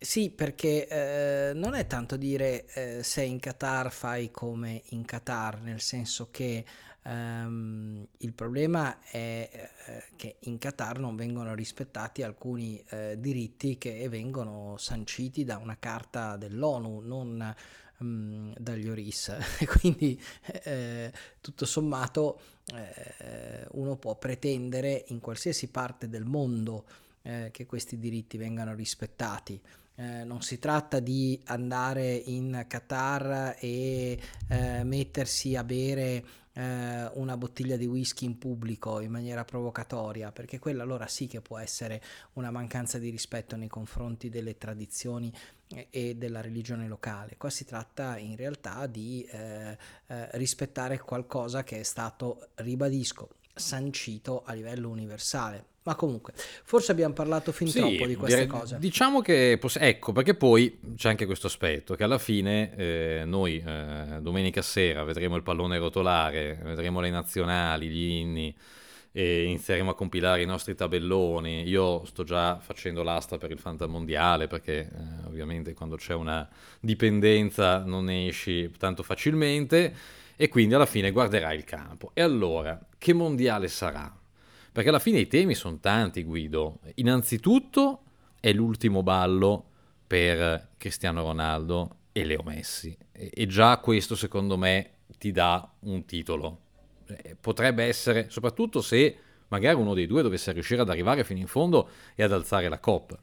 [0.00, 5.60] Sì, perché eh, non è tanto dire eh, se in Qatar fai come in Qatar,
[5.60, 6.64] nel senso che
[7.08, 9.48] Um, il problema è
[9.86, 15.78] eh, che in Qatar non vengono rispettati alcuni eh, diritti che vengono sanciti da una
[15.78, 17.54] carta dell'ONU, non
[18.00, 19.34] um, dagli ORIS.
[19.80, 20.20] Quindi
[20.64, 22.40] eh, tutto sommato
[22.74, 26.84] eh, uno può pretendere in qualsiasi parte del mondo
[27.22, 29.58] eh, che questi diritti vengano rispettati.
[29.94, 36.24] Eh, non si tratta di andare in Qatar e eh, mettersi a bere
[36.58, 41.40] eh, una bottiglia di whisky in pubblico in maniera provocatoria, perché quella allora sì che
[41.40, 45.32] può essere una mancanza di rispetto nei confronti delle tradizioni
[45.90, 47.36] e della religione locale.
[47.36, 54.42] Qua si tratta in realtà di eh, eh, rispettare qualcosa che è stato, ribadisco, sancito
[54.42, 55.76] a livello universale.
[55.88, 58.76] Ma comunque, forse abbiamo parlato fin sì, troppo di queste cose.
[58.78, 64.18] Diciamo che, ecco, perché poi c'è anche questo aspetto, che alla fine eh, noi eh,
[64.20, 68.54] domenica sera vedremo il pallone rotolare, vedremo le nazionali, gli inni,
[69.12, 71.66] e inizieremo a compilare i nostri tabelloni.
[71.66, 76.46] Io sto già facendo l'asta per il Fantamondiale, perché eh, ovviamente quando c'è una
[76.80, 79.94] dipendenza non ne esci tanto facilmente,
[80.36, 82.10] e quindi alla fine guarderai il campo.
[82.12, 84.17] E allora, che mondiale sarà?
[84.78, 86.78] Perché alla fine i temi sono tanti, Guido.
[86.94, 88.02] Innanzitutto
[88.38, 89.70] è l'ultimo ballo
[90.06, 92.96] per Cristiano Ronaldo e Leo Messi.
[93.10, 96.60] E già questo, secondo me, ti dà un titolo.
[97.06, 99.16] Eh, potrebbe essere, soprattutto se
[99.48, 102.78] magari uno dei due dovesse riuscire ad arrivare fino in fondo e ad alzare la
[102.78, 103.20] coppa.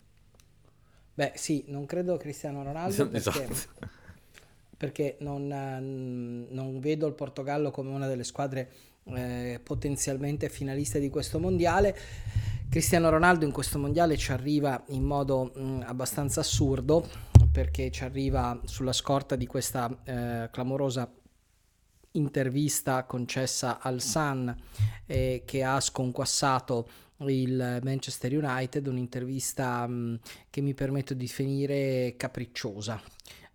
[1.14, 3.16] Beh, sì, non credo Cristiano Ronaldo perché,
[3.48, 3.88] esatto.
[4.76, 5.48] perché non,
[6.50, 8.70] non vedo il Portogallo come una delle squadre
[9.14, 11.98] eh, potenzialmente finalista di questo mondiale.
[12.70, 17.08] Cristiano Ronaldo in questo mondiale ci arriva in modo mh, abbastanza assurdo
[17.52, 21.10] perché ci arriva sulla scorta di questa eh, clamorosa
[22.12, 24.54] intervista concessa al Sun
[25.06, 26.90] eh, che ha sconquassato
[27.20, 33.02] il Manchester United, un'intervista mh, che mi permetto di definire capricciosa.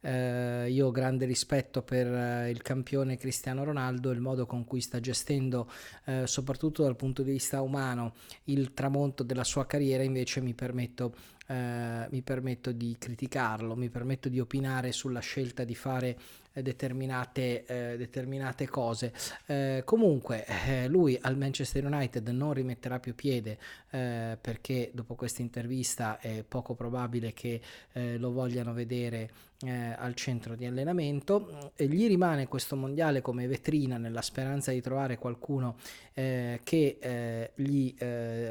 [0.00, 4.80] Eh, io ho grande rispetto per eh, il campione Cristiano Ronaldo, il modo con cui
[4.80, 5.70] sta gestendo,
[6.04, 11.14] eh, soprattutto dal punto di vista umano, il tramonto della sua carriera, invece mi permetto
[11.50, 16.16] eh, mi permetto di criticarlo, mi permetto di opinare sulla scelta di fare
[16.52, 19.12] determinate, eh, determinate cose.
[19.46, 23.58] Eh, comunque eh, lui al Manchester United non rimetterà più piede
[23.90, 27.60] eh, perché dopo questa intervista è poco probabile che
[27.92, 29.30] eh, lo vogliano vedere
[29.62, 31.72] al centro di allenamento.
[31.76, 35.76] E gli rimane questo mondiale come vetrina nella speranza di trovare qualcuno
[36.14, 37.94] che gli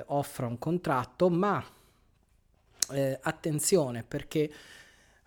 [0.05, 1.65] offra un contratto, ma
[3.21, 4.51] attenzione perché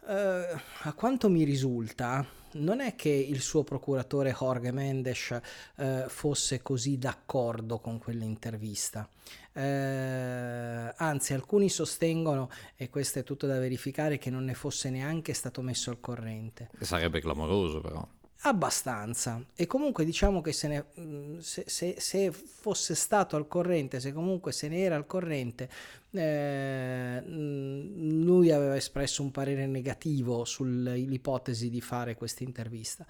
[0.04, 2.24] a quanto mi risulta
[2.54, 5.40] non è che il suo procuratore Jorge Mendes
[5.76, 9.08] eh, fosse così d'accordo con quell'intervista.
[9.52, 15.32] Eh, anzi, alcuni sostengono, e questo è tutto da verificare, che non ne fosse neanche
[15.32, 16.70] stato messo al corrente.
[16.80, 18.06] Sarebbe clamoroso però.
[18.44, 19.44] Abbastanza.
[19.54, 24.12] E comunque diciamo che se, ne, mm, se, se, se, fosse stato al corrente, se
[24.12, 25.68] comunque se ne era al corrente,
[26.10, 33.06] eh, mm, lui aveva espresso un parere negativo sull'ipotesi di fare questa intervista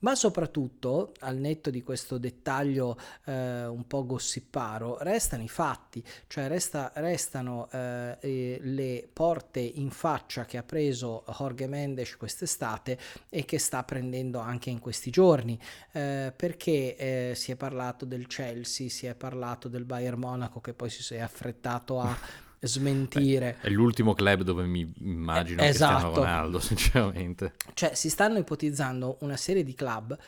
[0.00, 6.48] ma soprattutto al netto di questo dettaglio eh, un po' gossiparo restano i fatti, cioè
[6.48, 13.58] resta, restano eh, le porte in faccia che ha preso Jorge Mendes quest'estate e che
[13.58, 15.58] sta prendendo anche in questi giorni,
[15.92, 20.74] eh, perché eh, si è parlato del Chelsea, si è parlato del Bayern Monaco che
[20.74, 22.16] poi si è affrettato a
[22.60, 23.58] smentire.
[23.60, 25.94] Beh, è l'ultimo club dove mi immagino eh, esatto.
[25.94, 27.52] Cristiano Ronaldo, sinceramente.
[27.74, 30.18] Cioè, si stanno ipotizzando una serie di club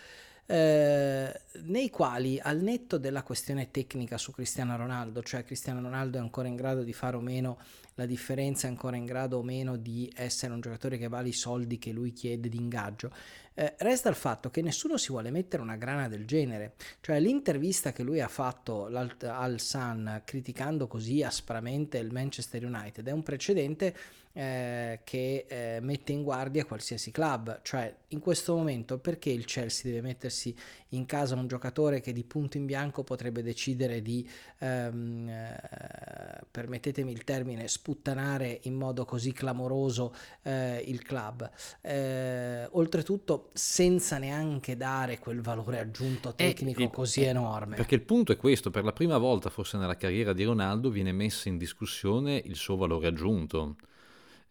[0.50, 6.20] eh, nei quali al netto della questione tecnica su Cristiano Ronaldo, cioè Cristiano Ronaldo è
[6.20, 7.58] ancora in grado di fare o meno
[7.96, 11.34] la differenza, è ancora in grado o meno di essere un giocatore che vale i
[11.34, 13.12] soldi che lui chiede di ingaggio,
[13.58, 17.90] eh, resta il fatto che nessuno si vuole mettere una grana del genere, cioè l'intervista
[17.90, 23.96] che lui ha fatto al Sun criticando così aspramente il Manchester United è un precedente
[24.38, 29.90] eh, che eh, mette in guardia qualsiasi club, cioè in questo momento perché il Chelsea
[29.90, 30.54] deve mettersi
[30.90, 37.10] in casa un giocatore che di punto in bianco potrebbe decidere di, ehm, eh, permettetemi
[37.10, 45.18] il termine, sputtanare in modo così clamoroso eh, il club, eh, oltretutto senza neanche dare
[45.18, 47.74] quel valore aggiunto eh, tecnico così enorme.
[47.74, 51.10] Perché il punto è questo, per la prima volta forse nella carriera di Ronaldo viene
[51.10, 53.74] messo in discussione il suo valore aggiunto.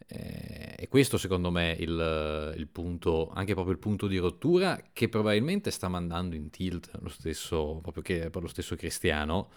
[0.09, 5.09] Eh, e questo secondo me il, il, punto, anche proprio il punto di rottura che
[5.09, 9.49] probabilmente sta mandando in tilt lo stesso, proprio che, per lo stesso Cristiano,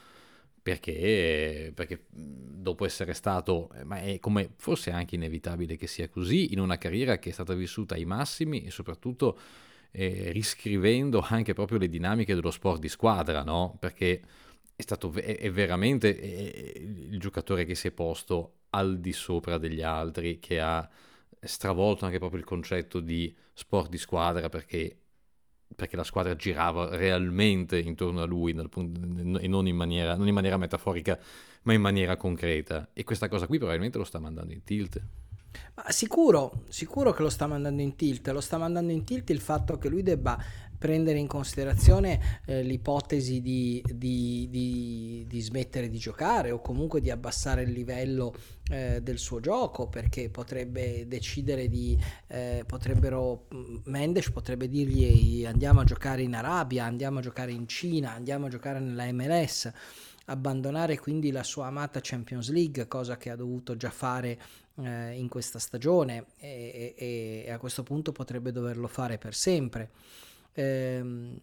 [0.63, 6.53] perché, perché dopo essere stato, eh, ma è come forse anche inevitabile che sia così,
[6.53, 9.39] in una carriera che è stata vissuta ai massimi e soprattutto
[9.93, 13.77] eh, riscrivendo anche proprio le dinamiche dello sport di squadra, no?
[13.79, 14.21] Perché
[14.77, 19.59] è stato è, è veramente è, il giocatore che si è posto al di sopra
[19.59, 20.89] degli altri, che ha
[21.41, 24.97] stravolto anche proprio il concetto di sport di squadra perché,
[25.75, 30.35] perché la squadra girava realmente intorno a lui punto, e non in, maniera, non in
[30.35, 31.19] maniera metaforica
[31.63, 35.03] ma in maniera concreta e questa cosa qui probabilmente lo sta mandando in tilt.
[35.75, 39.41] Ma sicuro, sicuro che lo sta mandando in tilt, lo sta mandando in tilt il
[39.41, 40.39] fatto che lui debba
[40.81, 47.11] prendere in considerazione eh, l'ipotesi di, di, di, di, smettere di giocare o comunque di
[47.11, 48.35] abbassare il livello
[48.71, 55.81] eh, del suo gioco perché potrebbe decidere di eh, potrebbero mm, Mendes potrebbe dirgli andiamo
[55.81, 59.71] a giocare in Arabia andiamo a giocare in Cina andiamo a giocare nella MLS
[60.31, 64.41] abbandonare quindi la sua amata Champions League cosa che ha dovuto già fare
[64.77, 69.91] eh, in questa stagione e, e, e a questo punto potrebbe doverlo fare per sempre.
[70.53, 71.39] Ehm,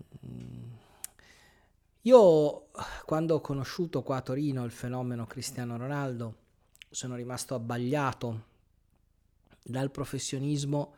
[2.01, 2.67] io
[3.05, 6.35] quando ho conosciuto qua a Torino il fenomeno Cristiano Ronaldo
[6.89, 8.45] sono rimasto abbagliato
[9.63, 10.95] dal professionismo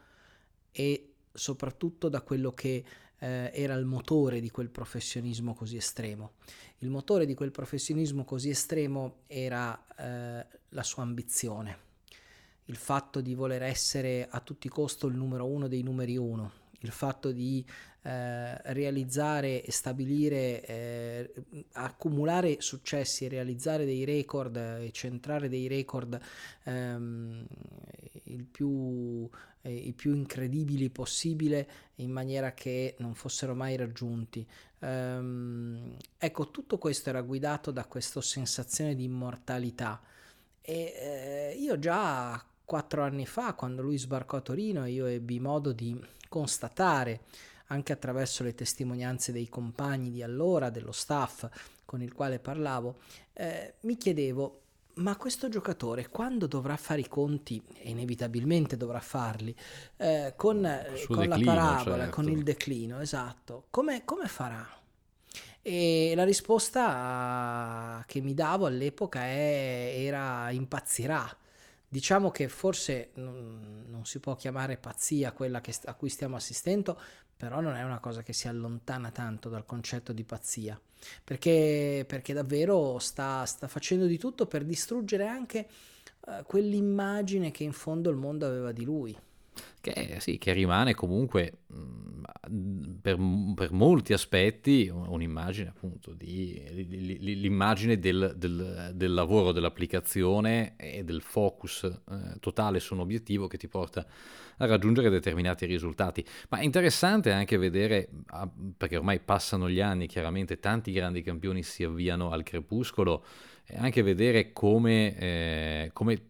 [0.71, 2.83] e soprattutto da quello che
[3.19, 6.33] eh, era il motore di quel professionismo così estremo.
[6.79, 11.77] Il motore di quel professionismo così estremo era eh, la sua ambizione,
[12.65, 16.51] il fatto di voler essere a tutti i costi il numero uno dei numeri uno,
[16.79, 17.65] il fatto di
[18.01, 21.33] eh, realizzare e stabilire, eh,
[21.73, 26.19] accumulare successi, realizzare dei record e centrare dei record
[26.63, 27.45] ehm,
[28.51, 29.29] più,
[29.61, 34.47] eh, i più incredibili possibile in maniera che non fossero mai raggiunti.
[34.79, 40.01] Um, ecco, tutto questo era guidato da questa sensazione di immortalità
[40.61, 45.71] e eh, io già quattro anni fa, quando lui sbarcò a Torino, io ebbi modo
[45.71, 47.21] di constatare
[47.69, 51.47] anche attraverso le testimonianze dei compagni di allora, dello staff
[51.83, 52.99] con il quale parlavo,
[53.33, 54.61] eh, mi chiedevo,
[54.97, 59.55] ma questo giocatore quando dovrà fare i conti, e inevitabilmente dovrà farli,
[59.97, 60.57] eh, con,
[61.07, 62.11] con declino, la parabola, certo.
[62.11, 64.63] con il declino, esatto, come, come farà?
[65.63, 71.35] E la risposta che mi davo all'epoca è, era impazzirà.
[71.91, 76.99] Diciamo che forse non, non si può chiamare pazzia quella che, a cui stiamo assistendo,
[77.35, 80.79] però non è una cosa che si allontana tanto dal concetto di pazzia,
[81.23, 85.67] perché, perché davvero sta, sta facendo di tutto per distruggere anche
[86.27, 89.17] uh, quell'immagine che in fondo il mondo aveva di lui
[89.81, 92.19] che, sì, che rimane comunque mh,
[93.01, 93.17] per,
[93.55, 96.61] per, molti aspetti un'immagine appunto di,
[97.19, 103.57] l'immagine del, del, del, lavoro dell'applicazione e del focus eh, totale su un obiettivo che
[103.57, 104.05] ti porta
[104.57, 106.25] a raggiungere determinati risultati.
[106.49, 108.09] Ma è interessante anche vedere,
[108.77, 113.23] perché ormai passano gli anni, chiaramente tanti grandi campioni si avviano al crepuscolo,
[113.75, 116.29] anche vedere come, eh, come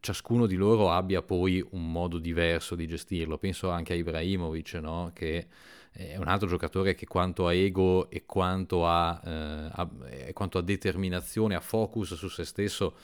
[0.00, 3.38] ciascuno di loro abbia poi un modo diverso di gestirlo.
[3.38, 5.10] Penso anche a Ibrahimovic, no?
[5.14, 5.46] che
[5.90, 9.88] è un altro giocatore che quanto a ego e quanto a, eh, a,
[10.32, 12.94] quanto a determinazione, a focus su se stesso,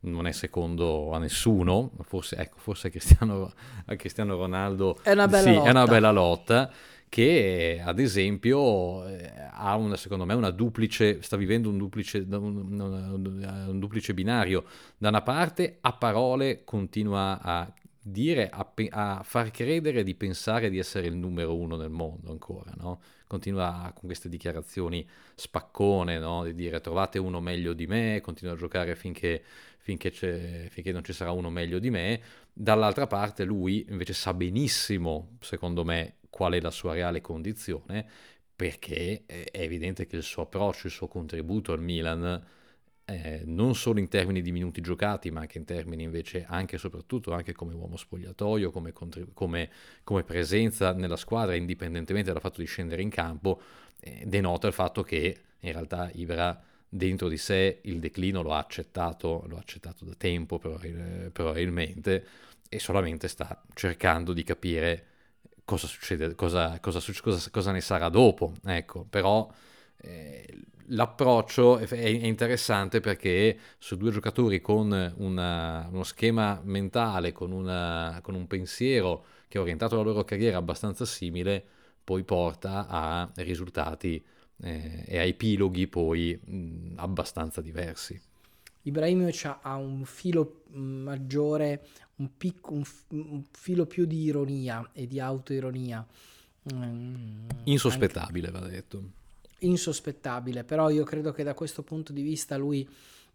[0.00, 3.52] non è secondo a nessuno, forse, ecco, forse a Cristiano,
[3.86, 5.66] a Cristiano Ronaldo è una bella sì, lotta.
[5.66, 6.72] È una bella lotta
[7.08, 12.80] che ad esempio eh, ha una, secondo me una duplice, sta vivendo un duplice, un,
[13.68, 14.64] un duplice binario.
[14.96, 17.72] Da una parte a parole continua a
[18.06, 22.72] dire, a, a, far credere di pensare di essere il numero uno nel mondo ancora,
[22.76, 23.00] no?
[23.26, 26.44] Continua con queste dichiarazioni spaccone, no?
[26.44, 29.42] Di dire trovate uno meglio di me, continua a giocare finché,
[29.78, 32.20] finché, finché non ci sarà uno meglio di me.
[32.52, 38.04] Dall'altra parte lui invece sa benissimo, secondo me, qual è la sua reale condizione,
[38.56, 42.44] perché è evidente che il suo approccio, il suo contributo al Milan,
[43.04, 46.78] eh, non solo in termini di minuti giocati, ma anche in termini invece anche e
[46.80, 49.70] soprattutto anche come uomo spogliatoio, come, contrib- come,
[50.02, 53.60] come, presenza nella squadra, indipendentemente dal fatto di scendere in campo,
[54.00, 58.58] eh, denota il fatto che in realtà Ibra dentro di sé il declino lo ha
[58.58, 62.26] accettato, lo ha accettato da tempo probabilmente,
[62.68, 65.06] e solamente sta cercando di capire
[65.64, 69.50] cosa succede, cosa, cosa, cosa, cosa ne sarà dopo, ecco, però
[69.98, 70.46] eh,
[70.88, 78.20] l'approccio è, è, interessante perché su due giocatori con una, uno schema mentale, con, una,
[78.22, 81.64] con un pensiero che è orientato alla loro carriera abbastanza simile,
[82.04, 84.22] poi porta a risultati
[84.62, 88.20] eh, e a epiloghi poi mh, abbastanza diversi.
[88.82, 95.06] Ibrahimovic ha un filo maggiore un, pic- un, f- un filo più di ironia e
[95.06, 96.06] di autoironia.
[96.72, 99.02] Mm, Insospettabile, va detto.
[99.58, 102.88] Insospettabile, però io credo che da questo punto di vista lui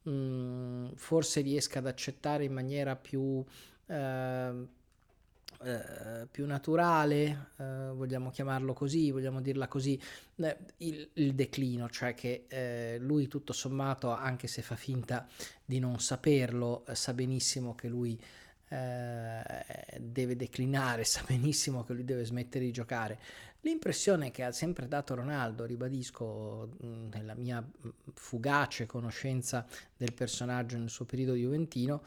[0.10, 3.44] mm, forse riesca ad accettare in maniera più...
[3.86, 4.78] Eh,
[5.62, 10.00] eh, più naturale, eh, vogliamo chiamarlo così, vogliamo dirla così,
[10.38, 15.28] eh, il, il, declino, cioè che eh, lui tutto sommato, anche se fa finta
[15.66, 18.18] di non saperlo, eh, sa benissimo che lui
[18.70, 23.20] eh, deve declinare, sa benissimo che lui deve smettere di giocare.
[23.62, 27.68] L'impressione che ha sempre dato Ronaldo, ribadisco nella mia
[28.14, 32.02] fugace conoscenza del personaggio nel suo periodo juventino,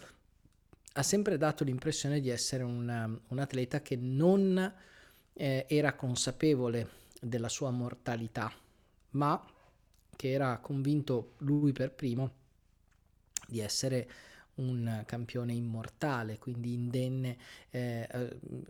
[0.95, 4.73] ha sempre dato l'impressione di essere un, un atleta che non
[5.35, 6.89] eh, era consapevole
[7.21, 8.53] della sua mortalità,
[9.11, 9.43] ma
[10.17, 12.31] che era convinto lui per primo
[13.47, 14.09] di essere
[14.57, 17.37] un campione immortale, quindi indenne,
[17.71, 18.09] eh,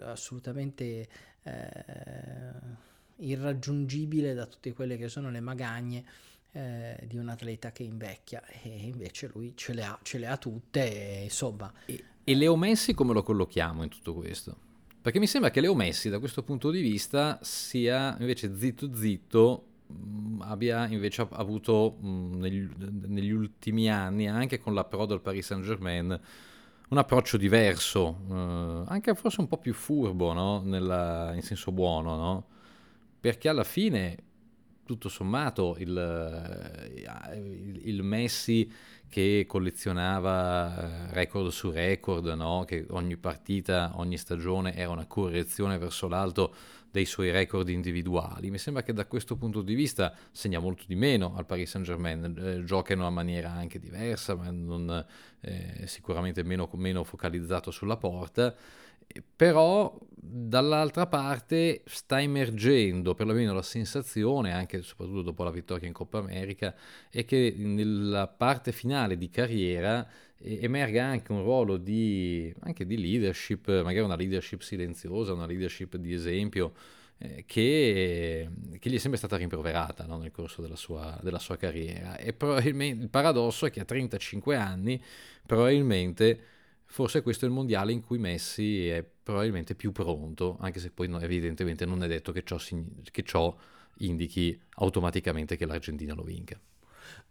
[0.00, 1.08] assolutamente
[1.42, 6.04] eh, irraggiungibile da tutte quelle che sono le magagne
[6.52, 10.36] eh, di un atleta che invecchia e invece lui ce le ha, ce le ha
[10.36, 11.72] tutte e, insomma.
[11.86, 14.56] E, e Leo Messi come lo collochiamo in tutto questo?
[15.00, 19.66] Perché mi sembra che Leo Messi da questo punto di vista sia invece zitto zitto
[20.40, 22.68] abbia invece avuto mm, negli,
[23.06, 26.20] negli, ultimi anni, anche con l'approdo al Paris Saint Germain,
[26.88, 30.60] un approccio diverso, eh, anche forse un po' più furbo, no?
[30.60, 32.46] Nella, in senso buono, no?
[33.22, 34.16] perché alla fine,
[34.84, 38.68] tutto sommato, il, eh, il, il Messi
[39.08, 42.64] che collezionava eh, record su record, no?
[42.66, 46.52] che ogni partita, ogni stagione era una correzione verso l'alto
[46.92, 48.50] dei suoi record individuali.
[48.50, 51.86] Mi sembra che da questo punto di vista segna molto di meno al Paris Saint
[51.86, 55.04] Germain, eh, gioca in una maniera anche diversa, ma non,
[55.40, 58.54] eh, sicuramente meno, meno, focalizzato sulla porta.
[59.34, 66.18] Però dall'altra parte sta emergendo perlomeno la sensazione, anche soprattutto dopo la vittoria in Coppa
[66.18, 66.74] America,
[67.10, 73.68] è che nella parte finale di carriera emerga anche un ruolo di, anche di leadership,
[73.82, 76.72] magari una leadership silenziosa, una leadership di esempio,
[77.18, 78.48] eh, che,
[78.78, 82.16] che, gli è sempre stata rimproverata no, nel corso della sua, della sua carriera.
[82.16, 85.02] E il paradosso è che a 35 anni
[85.46, 86.40] probabilmente
[86.92, 91.10] forse questo è il mondiale in cui Messi è probabilmente più pronto, anche se poi
[91.22, 92.58] evidentemente non è detto che ciò,
[93.10, 93.56] che ciò
[93.98, 96.60] indichi automaticamente che l'Argentina lo vinca.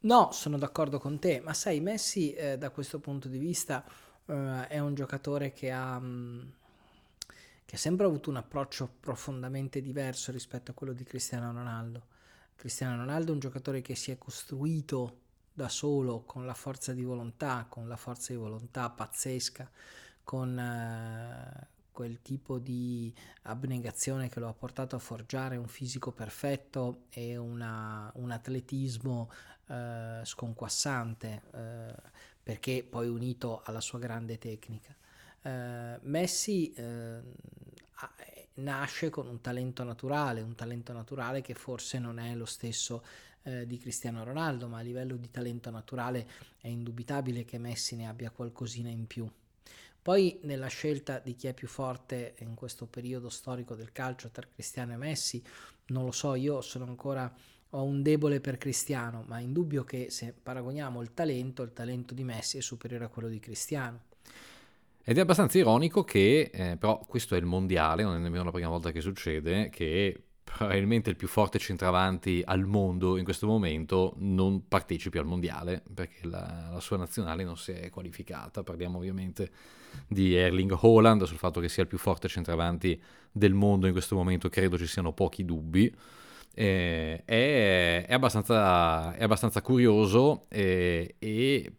[0.02, 3.86] No, sono d'accordo con te, ma sai, Messi eh, da questo punto di vista
[4.26, 6.40] eh, è un giocatore che ha, mh, mm,
[7.64, 12.08] che ha sempre avuto un approccio profondamente diverso rispetto a quello di Cristiano Ronaldo.
[12.56, 15.21] Cristiano Ronaldo è un giocatore che si è costruito
[15.62, 19.70] da solo, con la forza di volontà, con la forza di volontà pazzesca,
[20.24, 27.04] con eh, quel tipo di abnegazione che lo ha portato a forgiare un fisico perfetto
[27.12, 29.30] e una, un atletismo
[29.68, 31.96] eh, sconquassante, eh,
[32.42, 34.96] perché poi unito alla sua grande tecnica.
[35.44, 37.22] Eh, Messi eh,
[38.56, 43.04] nasce con un talento naturale, un talento naturale che forse non è lo stesso
[43.44, 46.28] eh, di Cristiano Ronaldo, ma a livello di talento naturale
[46.60, 49.30] è indubitabile che Messi ne abbia qualcosina in più.
[50.02, 54.48] Poi nella scelta di chi è più forte in questo periodo storico del calcio tra
[54.52, 55.44] Cristiano e Messi,
[55.88, 57.32] non lo so, io sono ancora
[57.74, 62.14] ho un debole per Cristiano, ma è indubbio che se paragoniamo il talento, il talento
[62.14, 64.02] di Messi è superiore a quello di Cristiano.
[65.04, 68.52] Ed è abbastanza ironico che, eh, però questo è il mondiale, non è nemmeno la
[68.52, 70.24] prima volta che succede, che
[70.56, 76.28] probabilmente il più forte centravanti al mondo in questo momento non partecipi al mondiale perché
[76.28, 78.64] la, la, sua nazionale non si è qualificata.
[78.64, 79.50] Parliamo ovviamente
[80.08, 84.16] di Erling Haaland, sul fatto che sia il più forte centravanti del mondo in questo
[84.16, 85.94] momento credo ci siano pochi dubbi.
[86.54, 91.74] Eh, è, è, abbastanza, è, abbastanza, curioso eh, e,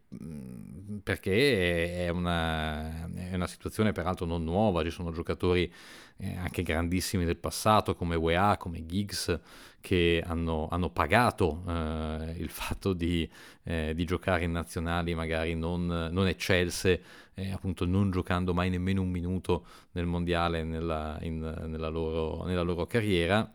[1.03, 5.71] perché è una, è una, situazione peraltro non nuova, ci sono giocatori
[6.17, 9.39] eh, anche grandissimi del passato come UEA, come Giggs
[9.81, 13.29] che hanno, hanno pagato eh, il fatto di,
[13.65, 17.03] eh, di, giocare in nazionali magari non, non eccelse,
[17.35, 22.63] eh, appunto non giocando mai nemmeno un minuto nel mondiale nella, in, nella, loro, nella
[22.63, 23.53] loro carriera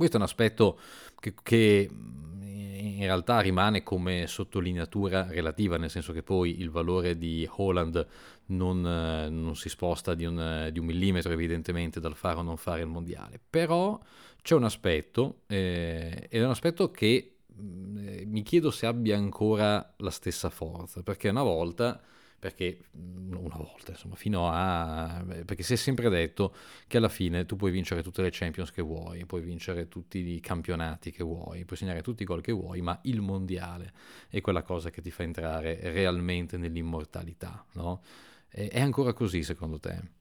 [0.00, 0.78] questo è un aspetto
[1.20, 7.46] che, che in realtà rimane come sottolineatura relativa, nel senso che poi il valore di
[7.56, 8.06] Holland
[8.46, 12.80] non, non si sposta di un, di un, millimetro evidentemente dal fare o non fare
[12.80, 14.00] il mondiale, però
[14.40, 19.92] c'è un aspetto, eh, ed è un aspetto che eh, mi chiedo se abbia ancora
[19.98, 22.00] la stessa forza, perché una volta
[22.40, 25.22] perché mm, una volta, insomma, fino a...
[25.44, 26.54] perché si è sempre detto
[26.88, 30.40] che alla fine tu puoi vincere tutte le Champions che vuoi, puoi vincere tutti i
[30.40, 33.92] campionati che vuoi, puoi segnare tutti i gol che vuoi, ma il mondiale
[34.28, 38.02] è quella cosa che ti fa entrare realmente nell'immortalità, no?
[38.48, 40.18] È ancora così secondo te?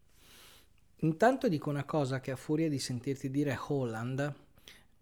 [0.97, 4.33] Intanto dico una cosa che a furia di sentirti dire Holland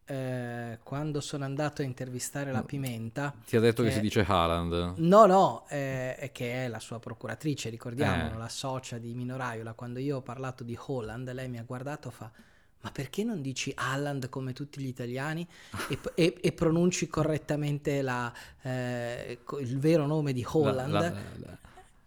[0.08, 3.34] eh, quando sono andato a intervistare la Pimenta.
[3.45, 4.93] Ti ha detto che, che si dice Haaland?
[4.97, 8.38] No, no, eh, che è la sua procuratrice, ricordiamolo, eh.
[8.38, 9.74] la socia di Minoraiola.
[9.74, 12.32] Quando io ho parlato di Holland, lei mi ha guardato e fa.
[12.80, 15.45] Ma perché non dici Haaland come tutti gli italiani
[15.89, 18.32] e, e, e pronunci correttamente la,
[18.62, 20.93] eh, il vero nome di Holland?
[20.93, 21.58] La, la, la,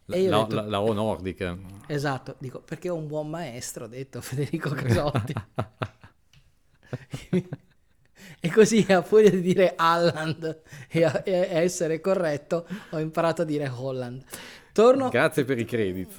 [0.07, 1.59] la, detto, la, O nordica.
[1.87, 5.35] Esatto, dico perché ho un buon maestro, ho detto Federico Casotti.
[8.41, 13.45] E così a furia di dire Halland e, a, e essere corretto, ho imparato a
[13.45, 14.25] dire Holland.
[14.73, 15.09] Torno...
[15.09, 16.17] Grazie per i credit.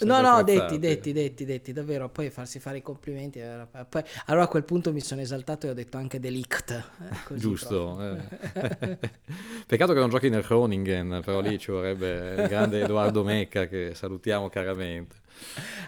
[0.00, 2.08] No, no, detti, detti, detti, detti, davvero.
[2.08, 3.40] Poi farsi fare i complimenti.
[3.88, 6.70] Poi, allora a quel punto mi sono esaltato e ho detto anche delict.
[7.30, 7.98] Eh, Giusto.
[8.02, 8.98] Eh.
[9.66, 13.92] Peccato che non giochi nel Groningen, però lì ci vorrebbe il grande Edoardo Mecca che
[13.94, 15.16] salutiamo caramente.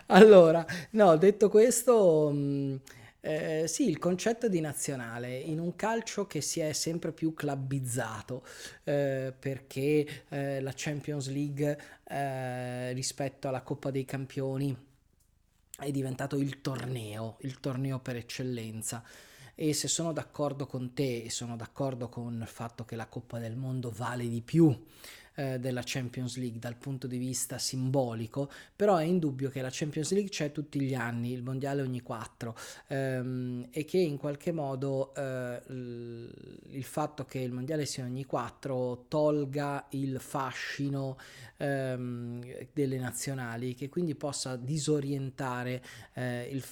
[0.06, 2.30] Allora, no, detto questo...
[2.32, 2.80] Mh,
[3.22, 8.44] eh, sì, il concetto di nazionale in un calcio che si è sempre più clubbizzato
[8.84, 14.74] eh, perché eh, la Champions League eh, rispetto alla Coppa dei Campioni
[15.78, 19.02] è diventato il torneo, il torneo per eccellenza.
[19.54, 23.38] E se sono d'accordo con te e sono d'accordo con il fatto che la Coppa
[23.38, 24.74] del Mondo vale di più
[25.40, 30.12] eh, della Champions League dal punto di vista simbolico, però è indubbio che la Champions
[30.12, 32.54] League c'è tutti gli anni, il mondiale ogni quattro
[32.88, 39.06] ehm, e che in qualche modo eh, il fatto che il mondiale sia ogni quattro
[39.08, 41.16] tolga il fascino
[41.56, 45.82] ehm, delle nazionali, che quindi possa disorientare
[46.14, 46.64] eh, il,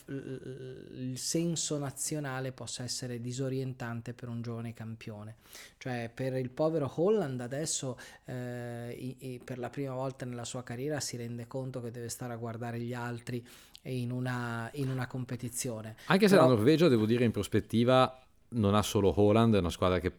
[0.94, 5.36] il senso nazionale possa essere disorientante per un giovane campione.
[5.78, 10.64] Cioè per il povero Holland adesso eh, i, i, per la prima volta nella sua
[10.64, 13.46] carriera si rende conto che deve stare a guardare gli altri
[13.82, 15.96] in una, in una competizione.
[16.06, 16.48] Anche se Però...
[16.48, 18.20] la Norvegia, devo dire, in prospettiva
[18.50, 20.12] non ha solo Holland, è una squadra che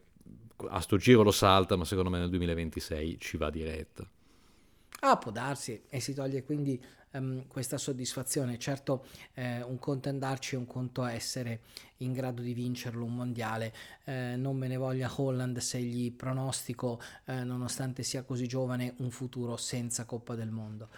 [0.69, 4.07] a sto giro lo salta, ma secondo me nel 2026 ci va diretta.
[5.01, 6.81] Ah, può darsi e si toglie quindi
[7.11, 8.57] um, questa soddisfazione.
[8.57, 11.61] Certo, eh, un conto è andarci e un conto essere
[11.97, 13.73] in grado di vincerlo un mondiale.
[14.03, 19.11] Eh, non me ne voglia Holland se gli pronostico, eh, nonostante sia così giovane, un
[19.11, 20.89] futuro senza Coppa del Mondo.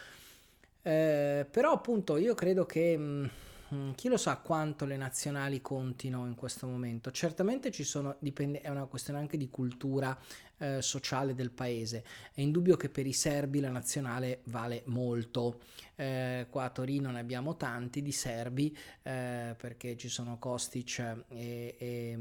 [0.81, 2.97] Eh, però appunto io credo che...
[2.97, 3.29] Mh,
[3.73, 7.09] mm, chi lo sa quanto le nazionali contino in questo momento?
[7.09, 10.17] Certamente ci sono, dipende, è una questione anche di cultura
[10.61, 12.03] eh, sociale del paese.
[12.33, 15.61] È indubbio che per i serbi la nazionale vale molto.
[15.95, 20.99] Eh, qua a Torino ne abbiamo tanti di serbi eh, perché ci sono Kostic
[21.29, 22.17] e, e,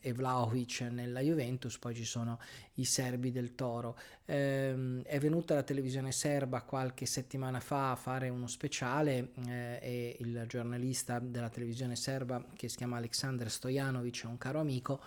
[0.00, 2.38] e, Vlaovic nella Juventus, poi ci sono
[2.74, 3.98] i serbi del Toro.
[4.24, 10.16] Eh, è venuta la televisione serba qualche settimana fa a fare uno speciale eh, e
[10.20, 15.00] il giornalista della televisione serba che si chiama Aleksandr Stojanovic è un caro amico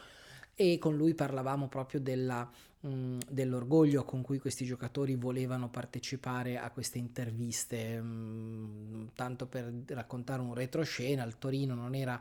[0.55, 2.49] e con lui parlavamo proprio della,
[2.85, 10.41] mm, dell'orgoglio con cui questi giocatori volevano partecipare a queste interviste, mm, tanto per raccontare
[10.41, 12.19] un retroscena, il Torino non era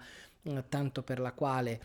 [0.69, 1.81] tanto per la quale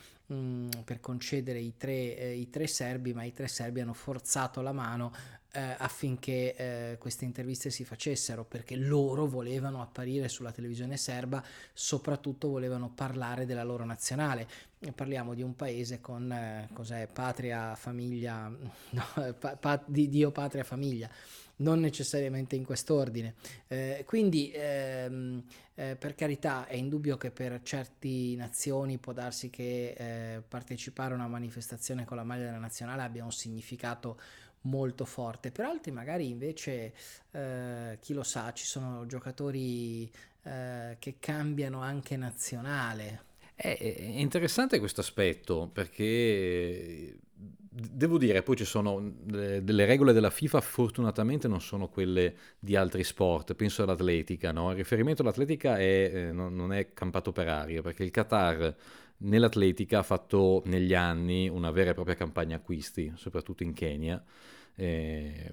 [0.86, 4.72] per concedere i tre, eh, i tre serbi, ma i tre serbi hanno forzato la
[4.72, 5.12] mano
[5.52, 11.44] eh, affinché eh, queste interviste si facessero perché loro volevano apparire sulla televisione serba,
[11.74, 14.48] soprattutto volevano parlare della loro nazionale.
[14.94, 18.48] Parliamo di un paese con eh, cos'è, patria, famiglia,
[18.92, 21.10] no, pa, pa, di Dio, patria, famiglia,
[21.60, 23.36] non necessariamente in quest'ordine.
[23.68, 25.44] Eh, quindi, ehm,
[25.76, 31.16] eh, per carità, è indubbio che per certe nazioni può darsi che eh, partecipare a
[31.16, 34.20] una manifestazione con la maglia della nazionale abbia un significato
[34.62, 35.52] molto forte.
[35.52, 36.94] Per altri magari invece,
[37.32, 40.10] eh, chi lo sa, ci sono giocatori
[40.44, 43.28] eh, che cambiano anche nazionale.
[43.56, 47.20] È, è interessante questo aspetto perché
[47.72, 53.04] devo dire, poi ci sono delle regole della FIFA, fortunatamente non sono quelle di altri
[53.04, 54.72] sport, penso all'atletica, no?
[54.72, 58.76] il riferimento all'atletica è, eh, non è campato per aria, perché il Qatar
[59.18, 64.24] nell'atletica ha fatto negli anni una vera e propria campagna acquisti, soprattutto in Kenya,
[64.80, 65.52] eh,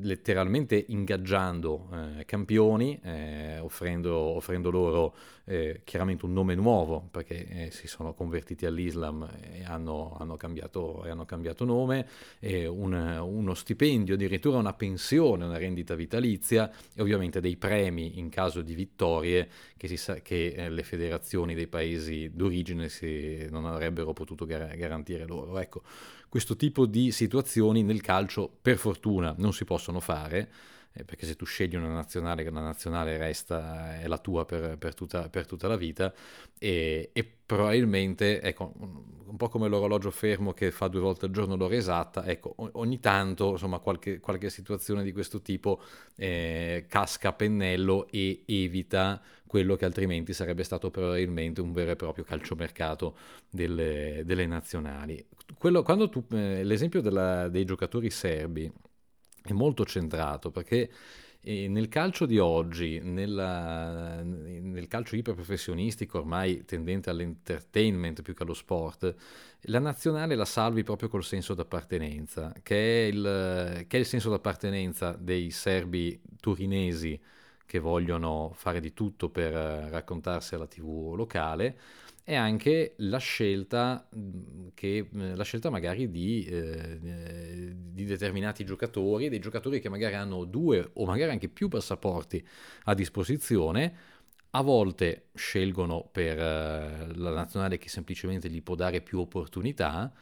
[0.00, 5.14] letteralmente ingaggiando eh, campioni, eh, offrendo, offrendo, loro
[5.44, 11.02] eh, chiaramente un nome nuovo perché eh, si sono convertiti all'Islam e hanno, hanno, cambiato,
[11.02, 12.06] hanno cambiato, nome,
[12.40, 18.60] un, uno stipendio, addirittura una pensione, una rendita vitalizia e ovviamente dei premi in caso
[18.60, 24.44] di vittorie che, sa, che eh, le federazioni dei paesi d'origine si, non avrebbero potuto
[24.46, 25.58] gar- garantire loro.
[25.58, 25.82] Ecco,
[26.32, 30.50] questo tipo di situazioni nel calcio per fortuna non si possono fare,
[30.94, 34.94] eh, perché se tu scegli una nazionale, la nazionale resta, è la tua per, per,
[34.94, 36.10] tutta, per tutta, la vita
[36.58, 41.54] e, e, probabilmente, ecco, un po' come l'orologio fermo che fa due volte al giorno
[41.54, 45.82] l'ora esatta, ecco, ogni tanto, insomma, qualche, qualche situazione di questo tipo
[46.16, 51.96] eh, casca a pennello e evita quello che altrimenti sarebbe stato probabilmente un vero e
[51.96, 53.18] proprio calciomercato
[53.50, 55.22] delle, delle nazionali.
[55.58, 58.70] Quello, quando tu, eh, l'esempio della, dei giocatori serbi
[59.42, 60.90] è molto centrato perché
[61.44, 68.54] eh, nel calcio di oggi, nella, nel calcio iperprofessionistico ormai tendente all'entertainment più che allo
[68.54, 69.14] sport,
[69.62, 74.30] la nazionale la salvi proprio col senso d'appartenenza, che è il, che è il senso
[74.30, 77.20] d'appartenenza dei serbi turinesi
[77.66, 81.78] che vogliono fare di tutto per eh, raccontarsi alla tv locale
[82.24, 84.08] e anche la scelta,
[84.74, 90.90] che, la scelta magari di, eh, di, determinati giocatori, dei giocatori che magari hanno due
[90.94, 92.44] o magari anche più passaporti
[92.84, 93.94] a disposizione,
[94.50, 100.12] a volte scelgono per eh, la nazionale che semplicemente gli può dare più opportunità,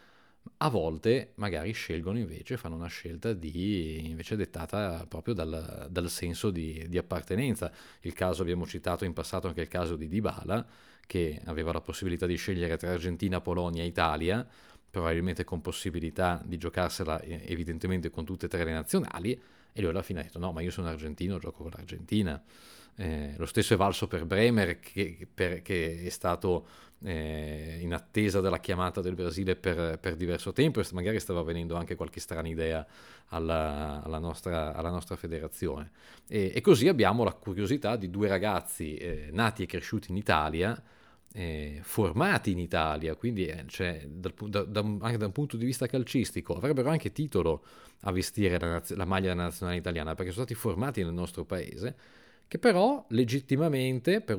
[0.57, 6.49] a volte magari scelgono invece, fanno una scelta di, invece dettata proprio dal, dal senso
[6.49, 7.71] di, di, appartenenza.
[8.01, 10.65] Il caso abbiamo citato in passato anche il caso di Dybala,
[11.11, 14.47] che aveva la possibilità di scegliere tra Argentina, Polonia e Italia,
[14.89, 19.33] probabilmente con possibilità di giocarsela eh, evidentemente con tutte e tre le nazionali,
[19.73, 22.41] e lui alla fine ha detto no, ma io sono argentino, gioco con l'Argentina.
[22.95, 26.65] Eh, lo stesso è valso per Bremer che, per, che è stato
[27.03, 31.75] eh, in attesa della chiamata del Brasile per, per, diverso tempo e magari stava venendo
[31.75, 32.87] anche qualche strana idea
[33.27, 35.91] alla, alla, nostra, alla nostra, federazione.
[36.29, 40.81] E, e, così abbiamo la curiosità di due ragazzi eh, nati e cresciuti in Italia
[41.33, 45.65] eh, formati in Italia, quindi eh, cioè, dal, da, da, anche da un punto di
[45.65, 47.63] vista calcistico avrebbero anche titolo
[48.01, 51.95] a vestire la, la maglia della nazionale italiana perché sono stati formati nel nostro paese,
[52.47, 54.37] che però legittimamente, per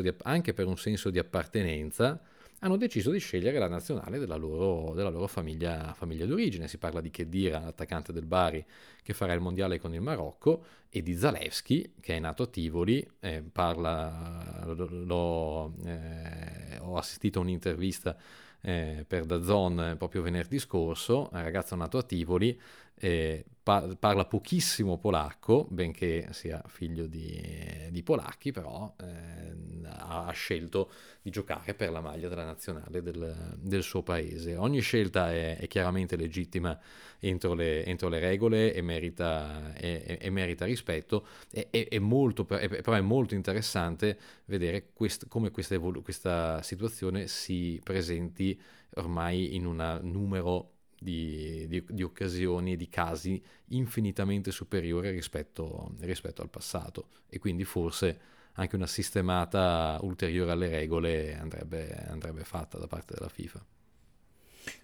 [0.00, 2.20] di, anche per un senso di appartenenza,
[2.64, 6.68] hanno deciso di scegliere la nazionale della loro, della loro famiglia, famiglia, d'origine.
[6.68, 8.64] Si parla di Khedira, l'attaccante del Bari,
[9.02, 13.04] che farà il mondiale con il Marocco, e di Zalewski, che è nato a Tivoli.
[13.18, 18.16] Eh, parla, l'ho, eh, ho assistito a un'intervista
[18.62, 22.58] eh, per Dazon proprio venerdì scorso, un ragazzo nato a Tivoli,
[22.94, 29.52] eh, par- parla pochissimo polacco, benché sia figlio di, di polacchi, però eh,
[29.86, 30.90] ha scelto
[31.22, 34.56] di giocare per la maglia della nazionale del, del suo paese.
[34.56, 36.78] Ogni scelta è, è chiaramente legittima
[37.20, 42.92] entro le, entro le, regole e merita, e, e merita rispetto, e, è molto, però
[42.92, 48.60] è molto interessante vedere quest, come questa, evolu- questa situazione si presenti
[48.94, 50.70] ormai in un numero
[51.02, 57.64] di, di, di occasioni e di casi infinitamente superiore rispetto, rispetto al passato e quindi
[57.64, 58.20] forse
[58.54, 63.64] anche una sistemata ulteriore alle regole andrebbe, andrebbe fatta da parte della FIFA.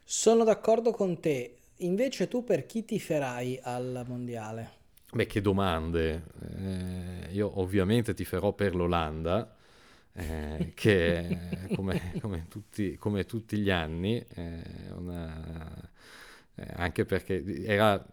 [0.05, 4.77] Sono d'accordo con te, invece tu per chi ti farai al mondiale?
[5.11, 6.25] Beh, che domande.
[6.57, 9.57] Eh, io ovviamente ti farò per l'Olanda,
[10.13, 11.39] eh, che
[11.75, 14.63] come, come, tutti, come, tutti, gli anni, eh,
[14.97, 15.91] una,
[16.55, 18.05] eh, anche perché era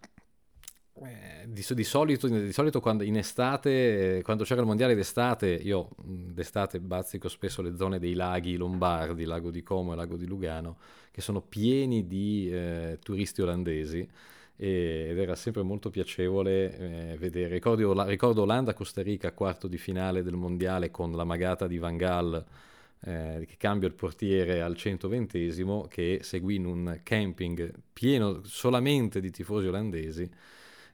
[0.97, 5.89] eh, di, di, solito, di, solito, quando in estate, quando c'era il mondiale d'estate, io
[6.03, 10.77] d'estate bazzico spesso le zone dei laghi lombardi, lago di Como e lago di Lugano,
[11.11, 14.07] che sono pieni di eh, turisti olandesi
[14.57, 17.53] ed era sempre molto piacevole eh, vedere.
[17.55, 22.45] Ricordo, ricordo Olanda-Costa Rica, quarto di finale del mondiale con la magata di Van Gaal
[23.01, 29.29] eh, che cambia il portiere al 120 che seguì in un camping pieno solamente di
[29.29, 30.29] tifosi olandesi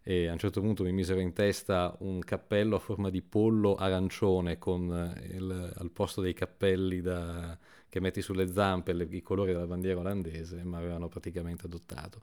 [0.03, 3.75] e a un certo punto mi misero in testa un cappello a forma di pollo
[3.75, 7.57] arancione con il, al posto dei cappelli da,
[7.91, 12.21] che metti sulle zampe le, i colori della bandiera olandese mi avevano praticamente adottato.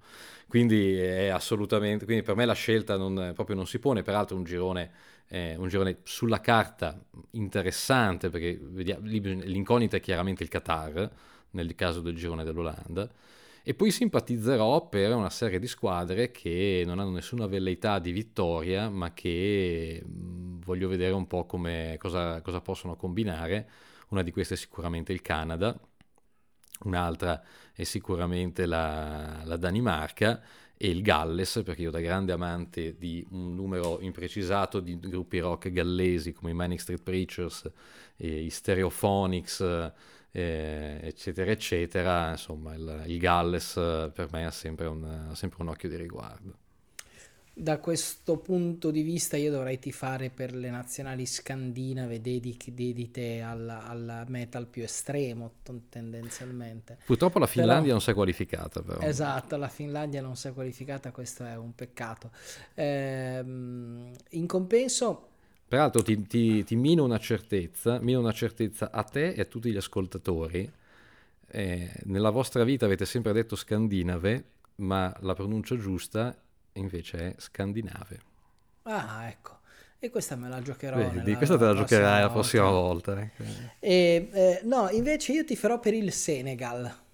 [0.49, 4.45] Quindi è assolutamente quindi per me la scelta non, proprio non si pone peraltro un
[4.45, 4.91] girone
[5.29, 6.99] eh, un girone sulla carta
[7.33, 11.11] interessante perché vediamo, l'incognita è chiaramente il Qatar
[11.51, 13.09] nel caso del girone dell'Olanda
[13.63, 18.89] e poi simpatizzerò per una serie di squadre che non hanno nessuna velleità di vittoria
[18.89, 23.69] ma che mh, voglio vedere un po' come, cosa, cosa possono combinare
[24.09, 25.79] una di queste è sicuramente il Canada
[26.85, 27.43] un'altra
[27.73, 30.43] è sicuramente la, la Danimarca
[30.77, 35.71] e il Galles, perché io da grande amante di un numero imprecisato di gruppi rock
[35.71, 37.69] gallesi come i Manic Street Preachers,
[38.19, 39.61] i Stereophonics,
[40.31, 45.69] eh, eccetera, eccetera, insomma il, il Galles per me ha sempre un, ha sempre un
[45.69, 46.67] occhio di riguardo
[47.61, 54.25] da questo punto di vista io dovrei tifare per le nazionali scandinave dedite al, al
[54.29, 55.55] metal più estremo
[55.89, 56.99] tendenzialmente.
[57.05, 59.01] Purtroppo la Finlandia però, non si è qualificata però.
[59.01, 62.31] Esatto, la Finlandia non si è qualificata, questo è un peccato.
[62.75, 65.27] Ehm, in compenso...
[65.67, 69.71] Peraltro ti, ti, ti, mino una certezza, mino una certezza a te e a tutti
[69.71, 70.71] gli ascoltatori.
[71.51, 74.45] Eh, nella vostra vita avete sempre detto scandinave,
[74.77, 76.35] ma la pronuncia giusta
[76.73, 78.21] invece è scandinave.
[78.83, 79.59] Ah, ecco.
[80.01, 80.97] E questa me la giocherò.
[80.97, 83.21] Vedi, questa te la giocherai la prossima volta.
[83.21, 83.43] Ecco.
[83.81, 87.07] E, eh, no, invece io ti farò per il Senegal.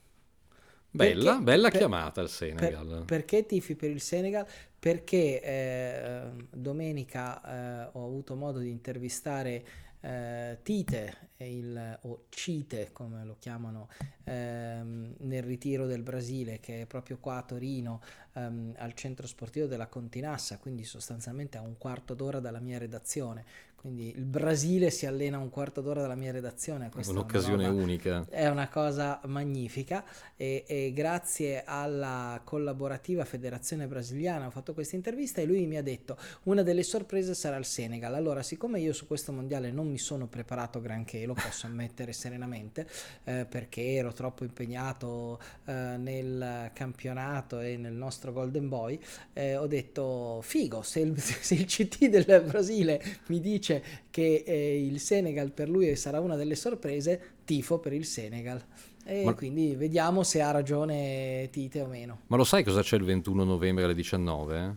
[0.91, 2.87] Bella, perché, bella per, chiamata il Senegal.
[2.87, 4.47] Per, perché tifi per il Senegal?
[4.79, 9.65] Perché eh, domenica eh, ho avuto modo di intervistare
[10.01, 13.89] eh, Tite, il, o Cite come lo chiamano
[14.25, 18.01] ehm, nel ritiro del Brasile, che è proprio qua a Torino,
[18.35, 23.73] ehm, al centro sportivo della Continassa, quindi sostanzialmente a un quarto d'ora dalla mia redazione.
[23.85, 26.89] quindi il Brasile si allena un quarto d'ora dalla mia redazione.
[26.89, 28.27] Questa Un'occasione è una roba, unica.
[28.31, 30.03] È una cosa magnifica
[30.37, 35.83] e, e, grazie alla collaborativa Federazione Brasiliana ho fatto questa intervista e lui mi ha
[35.83, 38.15] detto una delle sorprese sarà il Senegal.
[38.15, 42.89] Allora, siccome io su questo mondiale non mi sono preparato granché, lo posso ammettere serenamente,
[43.25, 48.99] eh, perché ero troppo impegnato eh, nel campionato e nel nostro Golden Boy,
[49.33, 54.85] eh, ho detto figo, se il, se il CT del Brasile mi dice che eh,
[54.85, 58.63] il Senegal per lui sarà una delle sorprese, tifo per il Senegal.
[59.07, 59.35] E Ma...
[59.35, 62.21] quindi vediamo se ha ragione Tite o meno.
[62.29, 64.77] Ma lo sai cosa c'è il 21 novembre alle 19?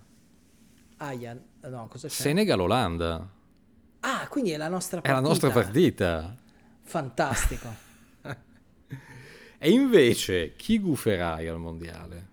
[0.98, 2.14] Aia, no, cosa c'è?
[2.14, 3.36] Senegal-Olanda.
[4.10, 5.20] Ah, quindi è la nostra partita.
[5.20, 6.36] È la nostra partita.
[6.82, 7.68] Fantastico.
[9.58, 12.28] e invece, chi guferai al mondiale?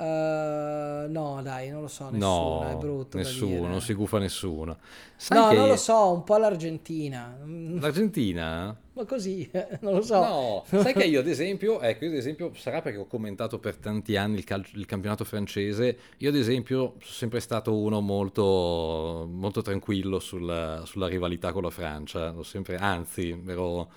[0.00, 3.18] Uh, no, dai, non lo so, nessuno, no, è brutto.
[3.18, 4.78] Nessuno, non si gufa nessuno.
[5.14, 5.56] Sai no, che...
[5.56, 7.36] non lo so, un po' l'Argentina.
[7.44, 8.74] L'Argentina?
[8.94, 10.20] Ma così, non lo so.
[10.20, 13.76] No, sai che io ad esempio, ecco, io ad esempio, sarà perché ho commentato per
[13.76, 19.28] tanti anni il, cal- il campionato francese, io ad esempio sono sempre stato uno molto,
[19.30, 23.90] molto tranquillo sulla, sulla rivalità con la Francia, sempre, anzi, ero...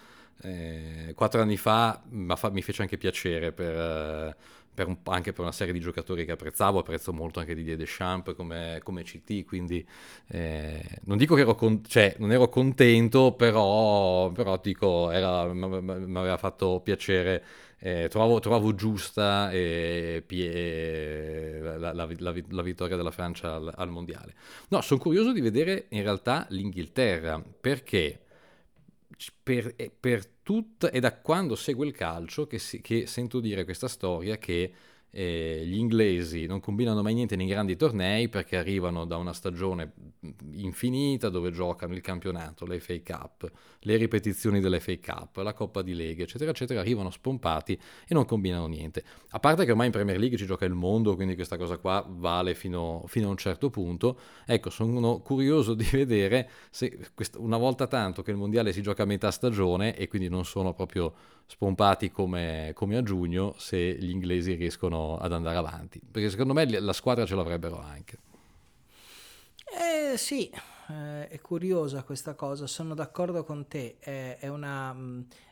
[0.46, 2.02] Eh, quattro anni fa,
[2.36, 4.36] fa, mi fece anche piacere per,
[4.74, 8.34] per un, anche per una serie di giocatori che apprezzavo, apprezzo molto anche Didier Deschamps
[8.36, 9.86] come, come CT, quindi
[10.28, 16.38] eh, non dico che ero, con, cioè, non ero contento, però, però dico, mi aveva
[16.38, 17.44] fatto piacere,
[17.80, 23.90] eh, trovavo, trovavo, giusta eh, pie, la, la, la, la, vittoria della Francia al, al
[23.90, 24.34] Mondiale.
[24.70, 28.22] No, sono curioso di vedere in realtà l'Inghilterra, perché
[29.44, 33.88] per, per tutta, è da quando segue il calcio che, si, che sento dire questa
[33.88, 34.72] storia che
[35.16, 39.94] eh, gli inglesi non combinano mai niente nei grandi tornei perché arrivano da una stagione
[40.54, 43.52] infinita dove giocano il campionato, l'FA Cup,
[43.82, 48.66] le ripetizioni dell'FA Cup, la Coppa di Lega, eccetera, eccetera, arrivano spompati e non combinano
[48.66, 49.04] niente.
[49.30, 52.04] A parte che ormai in Premier League ci gioca il mondo, quindi questa cosa qua
[52.10, 54.18] vale fino, fino a un certo punto.
[54.48, 59.06] Ecco, sono curioso di vedere se una volta tanto che il mondiale si gioca a
[59.06, 61.14] metà stagione e quindi non sono proprio
[61.46, 66.80] spompati come, come, a giugno se gli inglesi riescono ad andare avanti, perché secondo me
[66.80, 68.18] la squadra ce l'avrebbero anche.
[69.66, 70.52] Eh sì,
[70.90, 74.96] eh, è curiosa questa cosa, sono d'accordo con te, è, è, una,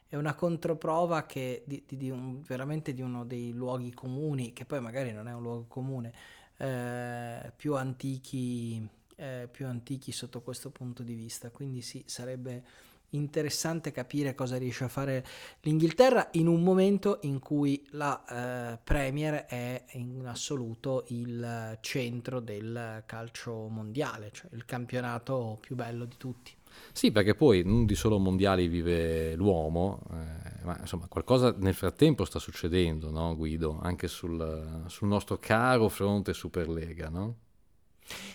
[0.08, 4.66] è una, controprova che di, di, di un, veramente di uno dei luoghi comuni, che
[4.66, 6.14] poi magari non è un luogo comune,
[6.58, 12.64] eh, più, antichi, eh, più antichi sotto questo punto di vista, quindi sì, sarebbe
[13.12, 15.26] interessante capire cosa riesce a fare
[15.62, 23.04] l'Inghilterra in un momento in cui la eh, Premier è in assoluto il centro del
[23.06, 26.52] calcio mondiale, cioè il campionato più bello di tutti.
[26.94, 32.24] Sì, perché poi non di solo mondiali vive l'uomo, eh, ma insomma qualcosa nel frattempo
[32.26, 37.36] sta succedendo, no, Guido, anche sul, sul nostro caro fronte Superlega, no?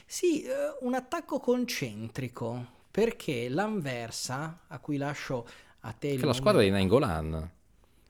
[0.07, 5.47] Sì, eh, un attacco concentrico, perché l'Anversa, a cui lascio
[5.81, 7.51] a te Che la squadra di Nangolan.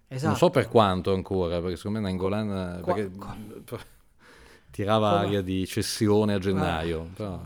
[0.07, 0.29] Esatto.
[0.29, 3.37] Non so per quanto ancora, perché secondo me Nangolan Qua, qua.
[4.71, 5.27] tirava come?
[5.27, 7.11] aria di cessione a gennaio.
[7.17, 7.43] Però...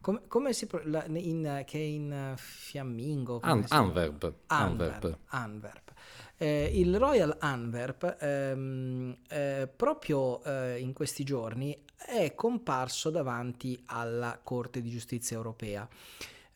[0.00, 3.40] Come, come, si la, in, che è in fiammingo?
[3.42, 4.32] An, Anverp.
[4.46, 5.18] Anverp.
[5.26, 5.92] Anverp.
[6.38, 14.40] Eh, il Royal Anverp ehm, eh, proprio eh, in questi giorni è comparso davanti alla
[14.42, 15.86] Corte di Giustizia europea.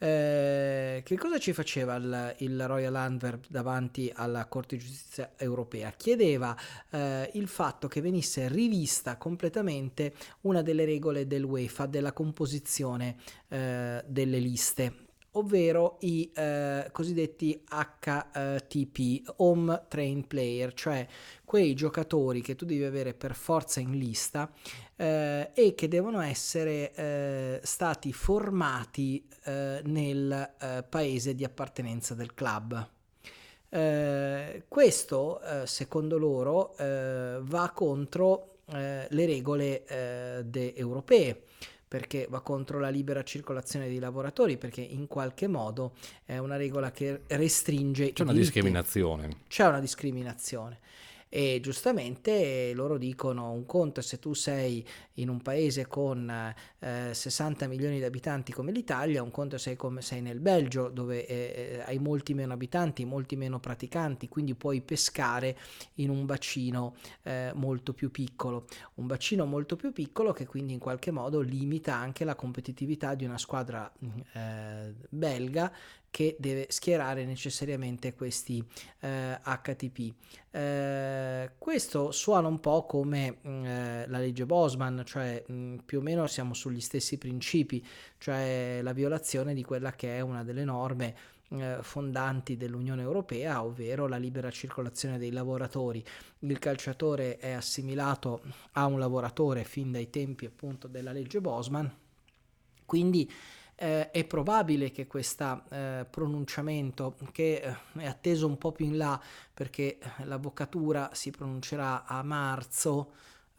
[0.03, 5.93] Eh, che cosa ci faceva il, il, Royal Antwerp davanti alla Corte di Giustizia europea?
[5.93, 6.57] Chiedeva
[6.91, 13.15] eh, il fatto che venisse rivista completamente una delle regole dell'UEFA della composizione
[13.47, 21.07] eh, delle liste ovvero i eh, cosiddetti HTP, Home Train Player, cioè
[21.45, 24.51] quei giocatori che tu devi avere per forza in lista
[25.03, 32.35] eh, e che devono essere eh, stati formati eh, nel eh, paese di appartenenza del
[32.35, 32.89] club.
[33.69, 39.85] Eh, questo, secondo loro, va contro le regole
[40.53, 41.43] europee
[41.89, 45.93] perché va contro la libera circolazione dei lavoratori, perché in qualche modo
[46.25, 48.13] è una regola che restringe...
[48.13, 48.53] C'è una diritti.
[48.53, 49.37] discriminazione.
[49.49, 50.81] C'è una discriminazione.
[51.35, 56.31] E giustamente loro dicono un conto se tu sei in un paese con
[56.83, 61.27] eh, 60 milioni di abitanti come l'Italia, un conto sei come sei nel Belgio dove
[61.27, 61.35] eh,
[61.77, 65.57] eh, hai molti meno abitanti, molti meno praticanti, quindi puoi pescare
[65.95, 70.81] in un bacino eh, molto più piccolo, un bacino molto più piccolo che quindi in
[70.81, 73.91] qualche modo limita anche la competitività di una squadra
[74.33, 75.73] eh, belga
[76.13, 78.63] che deve schierare necessariamente questi
[79.01, 80.13] eh, HTP.
[80.51, 85.77] Eh, questo suona un po' come mh, mm, eh, la legge Bosman, cioè mh, mm,
[85.87, 87.85] più o meno siamo sugli stessi principi,
[88.19, 91.15] cioè la violazione di quella che è una delle norme
[91.51, 96.03] eh, fondanti dell'Unione Europea, ovvero la libera circolazione dei lavoratori.
[96.41, 98.43] Il calciatore è assimilato
[98.73, 101.95] a un lavoratore fin dai tempi appunto della legge Bosman,
[102.87, 103.31] quindi
[103.75, 108.97] eh, è probabile che questo eh, pronunciamento, che eh, è atteso un po' più in
[108.97, 109.21] là
[109.53, 113.13] perché l'avvocatura si pronuncerà a marzo,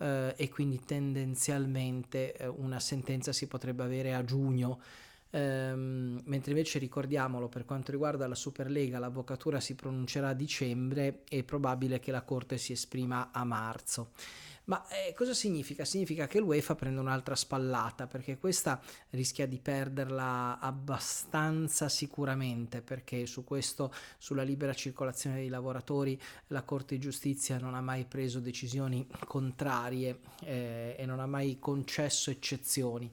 [0.04, 4.82] eh, e quindi tendenzialmente eh, una sentenza si potrebbe avere a giugno.
[5.34, 11.41] Um, mentre invece ricordiamolo per quanto riguarda la Superlega l'avvocatura si pronuncerà a dicembre è
[11.41, 14.12] probabile che la Corte si esprima a marzo.
[14.66, 15.84] Ma eh, cosa significa?
[15.84, 23.43] Significa che l'UEFA prende un'altra spallata perché questa rischia di perderla abbastanza sicuramente perché su
[23.43, 29.05] questo, sulla libera circolazione dei lavoratori, la Corte di Giustizia non ha mai preso decisioni
[29.28, 33.11] contrarie eh, e non ha mai concesso eccezioni.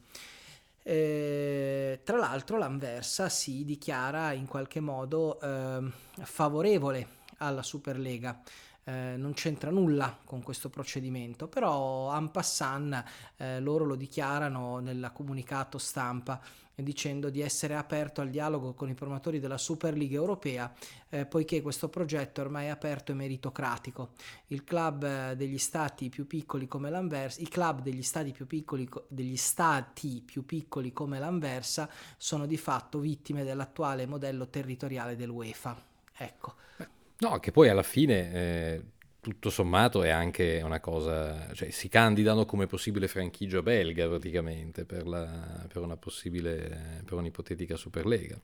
[0.82, 5.90] Eh, tra l'altro l'Anversa si dichiara in qualche modo eh,
[6.22, 8.40] favorevole alla Superlega
[8.90, 13.04] eh, non c'entra nulla con questo procedimento, però en passant
[13.36, 16.40] eh, loro lo dichiarano nel comunicato stampa
[16.82, 20.72] dicendo di essere aperto al dialogo con i promotori della Superliga europea,
[21.10, 24.12] eh, poiché questo progetto ormai è aperto e meritocratico.
[24.46, 28.88] Il club eh, degli stati più piccoli come l'Anversa, i club degli stati più piccoli,
[29.08, 35.76] degli stati più piccoli come l'Anversa sono di fatto vittime dell'attuale modello territoriale dell'UEFA.
[36.16, 36.54] Ecco.
[37.20, 38.82] No, che poi alla fine eh,
[39.20, 45.06] tutto sommato è anche una cosa, cioè si candidano come possibile franchigia belga praticamente per,
[45.06, 48.40] la, per possibile, per un'ipotetica Superlega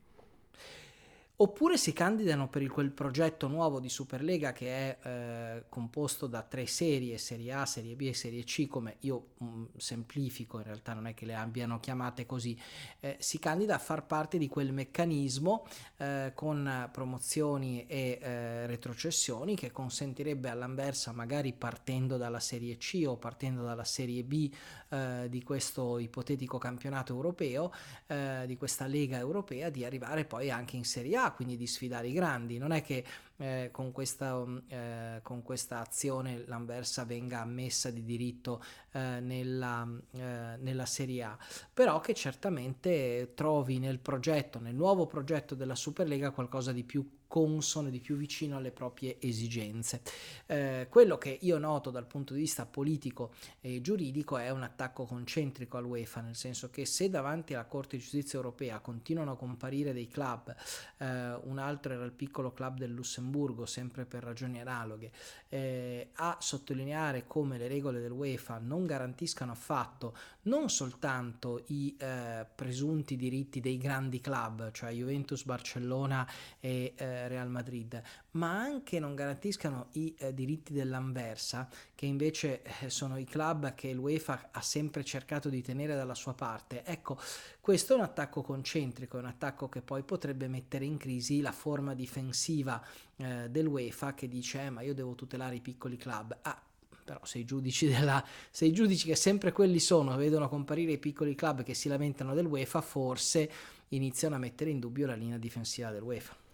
[1.38, 6.42] oppure si candidano per il, quel progetto nuovo di Superlega che è eh, composto da
[6.42, 10.64] tre serie, Serie A, Serie B e Serie C, come io mh, mm, semplifico, in
[10.64, 12.58] realtà non è che le abbiano chiamate così,
[13.00, 15.66] eh, si candida a far parte di quel meccanismo
[15.98, 23.16] eh, con promozioni e eh, retrocessioni che consentirebbe all'Anversa, magari partendo dalla Serie C o
[23.16, 24.50] partendo dalla Serie B
[24.88, 27.72] eh, di questo ipotetico campionato europeo,
[28.06, 32.08] eh, di questa Lega europea, di arrivare poi anche in Serie A quindi di sfidare
[32.08, 32.58] i grandi.
[32.58, 33.04] Non è che
[33.36, 38.62] eh, con, questa, eh, con, questa, azione l'Anversa venga ammessa di diritto
[38.92, 41.38] eh, nella, eh, nella, Serie A,
[41.72, 47.90] però che certamente trovi nel progetto, nel nuovo progetto della Superlega qualcosa di più consono,
[47.90, 50.00] di più vicino alle proprie esigenze.
[50.46, 55.04] Eh, quello che io noto dal punto di vista politico e giuridico è un attacco
[55.04, 59.92] concentrico all'UEFA, nel senso che se davanti alla Corte di Giustizia europea continuano a comparire
[59.92, 60.54] dei club,
[60.98, 63.24] eh, un altro era il piccolo club del Lussemburgo,
[63.66, 65.10] sempre per ragioni analoghe,
[65.48, 73.16] eh, a sottolineare come le regole dell'UEFA non garantiscano affatto non soltanto i eh, presunti
[73.16, 76.26] diritti dei grandi club, cioè Juventus, Barcellona
[76.60, 78.00] e eh, Real Madrid,
[78.36, 83.92] ma anche non garantiscano i eh, diritti dell'Anversa, che invece eh, sono i club che
[83.92, 86.84] l'UEFA ha sempre cercato di tenere dalla sua parte.
[86.84, 87.18] Ecco,
[87.60, 91.52] questo è un attacco concentrico, è un attacco che poi potrebbe mettere in crisi la
[91.52, 92.82] forma difensiva
[93.16, 96.36] eh, dell'UEFA che dice eh, ma io devo tutelare i piccoli club.
[96.42, 96.60] Ah,
[97.04, 100.98] però se i giudici, della, se i giudici che sempre quelli sono vedono comparire i
[100.98, 103.50] piccoli club che si lamentano dell'UEFA, forse
[103.90, 106.44] iniziano a mettere in dubbio la linea difensiva dell'UEFA.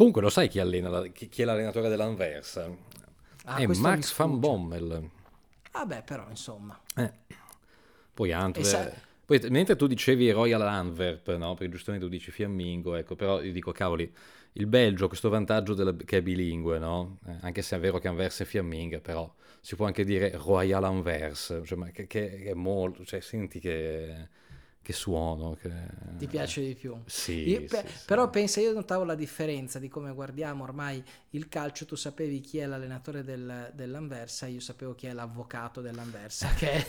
[0.00, 2.74] Comunque lo sai chi, allena chi, chi è l'allenatore dell'Anversa?
[3.44, 5.10] Ah, è Max van Bommel.
[5.72, 6.80] Vabbè, ah però insomma.
[6.96, 7.12] Eh.
[8.14, 8.66] Poi Antwerp.
[8.66, 8.90] Sa-
[9.26, 11.52] poi, mentre tu dicevi Royal Antwerp, no?
[11.52, 14.10] Perché giustamente tu dici Fiammingo, ecco, però io dico, cavoli,
[14.52, 17.18] il Belgio ha questo vantaggio della, che è bilingue, no?
[17.26, 19.30] Eh, anche se è vero che Anvers è fiamminga, però
[19.60, 24.28] si può anche dire Royal Anvers, cioè, che, che, è molto, cioè, senti che
[24.82, 25.56] che suono.
[25.60, 25.70] Che...
[26.18, 26.96] Ti piace di più?
[27.06, 31.48] Sì, io, pe- sì, Però pensa, io notavo la differenza di come guardiamo ormai il
[31.48, 36.72] calcio, tu sapevi chi è l'allenatore del, dell'Anversa, io sapevo chi è l'avvocato dell'Anversa, che
[36.72, 36.86] è...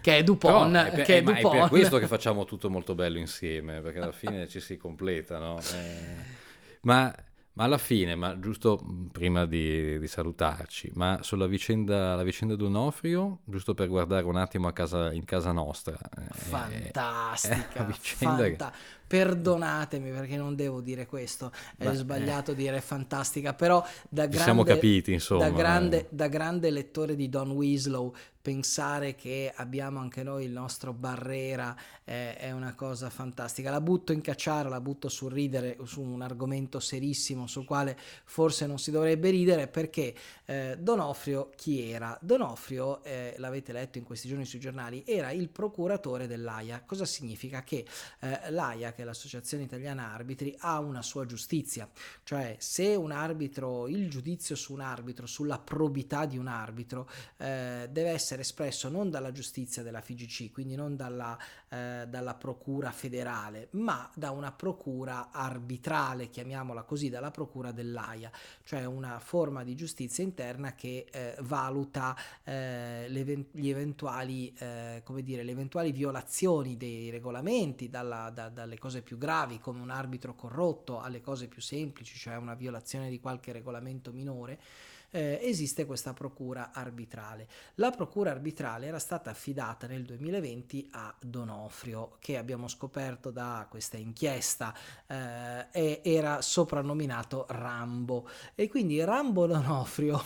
[0.00, 1.54] che è Dupont, Però, è per, che è, Dupont.
[1.54, 5.38] è per questo che facciamo tutto molto bello insieme, perché alla fine ci si completa,
[5.38, 5.58] no?
[5.74, 6.42] Eh,
[6.82, 7.14] ma
[7.56, 12.56] Ma alla fine, ma giusto mm, prima di, di salutarci, ma sulla vicenda, la vicenda
[12.56, 15.96] D'Onofrio, giusto per guardare un attimo a casa, in casa nostra.
[15.96, 18.76] Eh, Fantastica, fanta- che...
[19.14, 22.54] perdonatemi perché non devo dire questo, è Beh, sbagliato eh.
[22.56, 26.06] dire fantastica, però da grande, siamo capiti, insomma, da grande, eh.
[26.10, 28.12] da grande lettore di Don Winslow
[28.44, 33.70] pensare che abbiamo anche noi il nostro Barrera eh, è una cosa fantastica.
[33.70, 38.66] La butto in cacciara, la butto sul ridere, su un argomento serissimo sul quale forse
[38.66, 42.18] non si dovrebbe ridere perché eh, Donofrio chi era?
[42.20, 46.82] Donofrio, eh, l'avete letto in questi giorni sui giornali, era il procuratore dell'AIA.
[46.84, 47.62] Cosa significa?
[47.62, 47.86] Che
[48.20, 51.88] eh, l'AIA, che l'Associazione Italiana Arbitri, ha una sua giustizia,
[52.24, 57.88] cioè se un arbitro, il giudizio su un arbitro, sulla probità di un arbitro, eh,
[57.90, 61.38] deve essere essere espresso non dalla giustizia della FIGC, quindi non dalla,
[61.68, 68.30] eh, dalla procura federale, ma da una procura arbitrale, chiamiamola così, dalla procura dell'AIA,
[68.64, 75.42] cioè una forma di giustizia interna che eh, valuta eh, gli eventuali, eh, come dire,
[75.42, 81.00] le eventuali violazioni dei regolamenti, dalla, da, dalle cose più gravi come un arbitro corrotto
[81.00, 84.60] alle cose più semplici, cioè una violazione di qualche regolamento minore
[85.08, 87.48] eh, esiste questa procura arbitrale.
[87.76, 93.96] La procura arbitrale era stata affidata nel 2020 a Donofrio, che abbiamo scoperto da questa
[93.96, 94.74] inchiesta
[95.06, 100.22] eh, era soprannominato Rambo e quindi Rambo Donofrio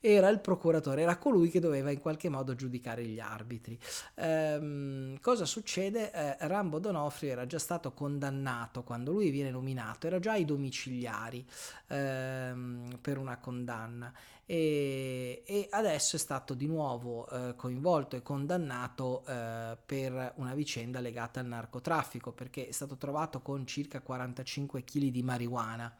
[0.00, 3.78] era il procuratore, era colui che doveva in qualche modo giudicare gli arbitri.
[4.14, 6.12] Ehm, cosa succede?
[6.12, 11.44] Eh, Rambo Donofrio era già stato condannato quando lui viene nominato, era già ai domiciliari
[11.88, 14.12] ehm, per una condanna
[14.50, 21.00] e, e, adesso è stato di nuovo eh, coinvolto e condannato eh, per una vicenda
[21.00, 25.94] legata al narcotraffico perché è stato trovato con circa 45 kg di marijuana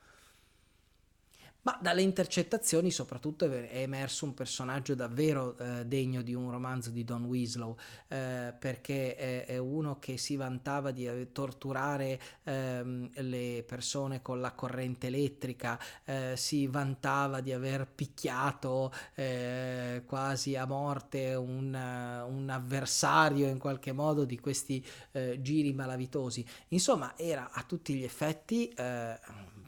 [1.69, 7.05] ma dalle intercettazioni soprattutto è emerso un personaggio davvero eh, degno di un romanzo di
[7.05, 7.77] Don Winslow,
[8.09, 14.41] eh, perché è, è, uno che si vantava di eh, torturare ehm, le persone con
[14.41, 22.49] la corrente elettrica, eh, si vantava di aver picchiato eh, quasi a morte un, un,
[22.49, 26.47] avversario in qualche modo di questi eh, giri malavitosi.
[26.69, 28.73] Insomma, era a tutti gli effetti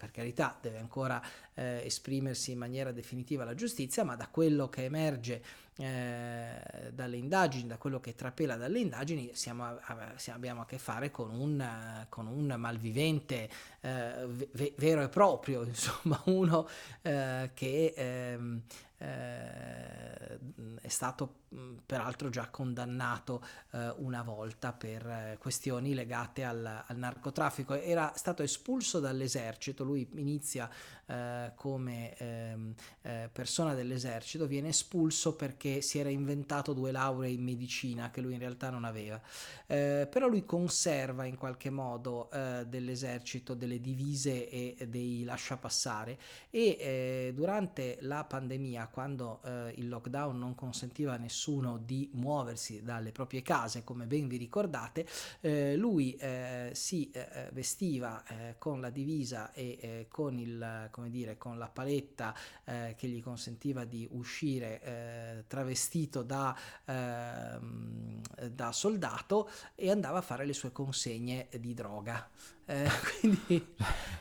[0.00, 1.22] per carità deve ancora
[1.60, 5.42] eh, esprimersi in maniera definitiva la giustizia, ma da quello che emerge
[5.76, 11.10] eh, dalle indagini, da quello che trapela dalle indagini, siamo, a, abbiamo a che fare
[11.10, 13.48] con un, con un malvivente
[13.80, 16.66] eh, v- vero e proprio, insomma uno
[17.02, 18.62] eh, che ehm,
[19.00, 20.38] eh,
[20.80, 21.38] è stato
[21.84, 23.42] peraltro già condannato
[23.72, 27.74] eh, una volta per eh, questioni legate al, al, narcotraffico.
[27.74, 30.70] Era stato espulso dall'esercito, lui inizia
[31.06, 37.42] eh, come ehm, eh, persona dell'esercito, viene espulso perché si era inventato due lauree in
[37.42, 39.20] medicina che lui in realtà non aveva.
[39.66, 46.18] Eh, però lui conserva in qualche modo eh, dell'esercito delle divise e dei lasciapassare
[46.50, 49.40] e durante la pandemia, quando
[49.74, 55.06] il lockdown non consentiva a nessuno di muoversi dalle proprie case, come ben vi ricordate,
[55.40, 60.88] eh, lui eh, si eh, eh vestiva eh, con la divisa e eh, con, il,
[60.90, 62.34] come dire, con la paletta
[62.70, 70.52] che gli consentiva di uscire travestito da, ehm, da soldato e andava a fare le
[70.52, 72.28] sue consegne di droga.
[73.18, 73.74] quindi,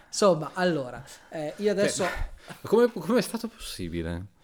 [0.08, 1.04] insomma, allora,
[1.58, 2.06] io adesso...
[2.66, 4.39] Come, come è stato possibile?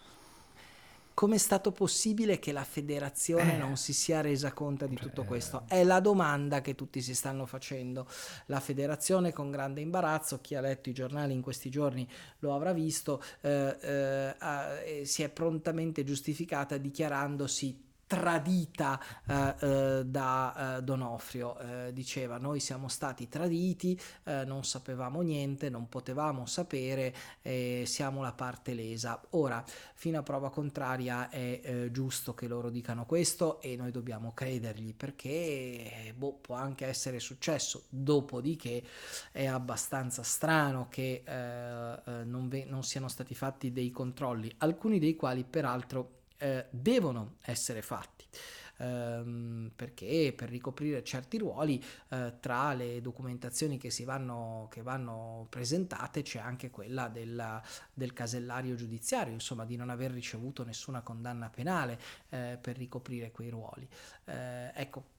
[1.16, 3.56] Come è stato possibile che la federazione eh.
[3.56, 5.64] non si sia resa conto di tutto questo?
[5.66, 8.06] È la domanda che tutti si stanno facendo.
[8.48, 12.06] La federazione con grande imbarazzo, chi ha letto i giornali in questi giorni
[12.40, 20.82] lo avrà visto, eh, eh, si è prontamente giustificata dichiarandosi tradita eh, eh, da eh,
[20.82, 27.14] Donofrio, eh, diceva noi siamo stati traditi, eh, non sapevamo niente, non potevamo sapere,
[27.84, 29.20] siamo la parte lesa.
[29.30, 34.32] Ora, fino a prova contraria è eh, giusto che loro dicano questo e noi dobbiamo
[34.32, 38.82] credergli perché boh, può anche essere successo, dopodiché
[39.32, 45.44] è abbastanza strano che non, ve- non siano stati fatti dei controlli, alcuni dei quali
[45.44, 48.24] peraltro eh, devono essere fatti.
[48.78, 55.46] Ehm, perché per ricoprire certi ruoli eh, tra le documentazioni che, si vanno, che vanno
[55.48, 57.62] presentate c'è anche quella del,
[57.94, 63.48] del, casellario giudiziario, insomma di non aver ricevuto nessuna condanna penale eh, per ricoprire quei
[63.48, 63.88] ruoli.
[64.26, 65.14] Eh, ecco,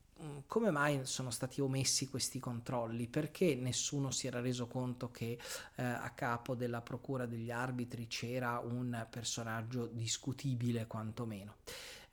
[0.48, 3.08] come mai sono stati omessi questi controlli?
[3.08, 5.38] Perché nessuno si era reso conto che
[5.76, 11.56] eh, a capo della procura degli arbitri c'era un personaggio discutibile quantomeno?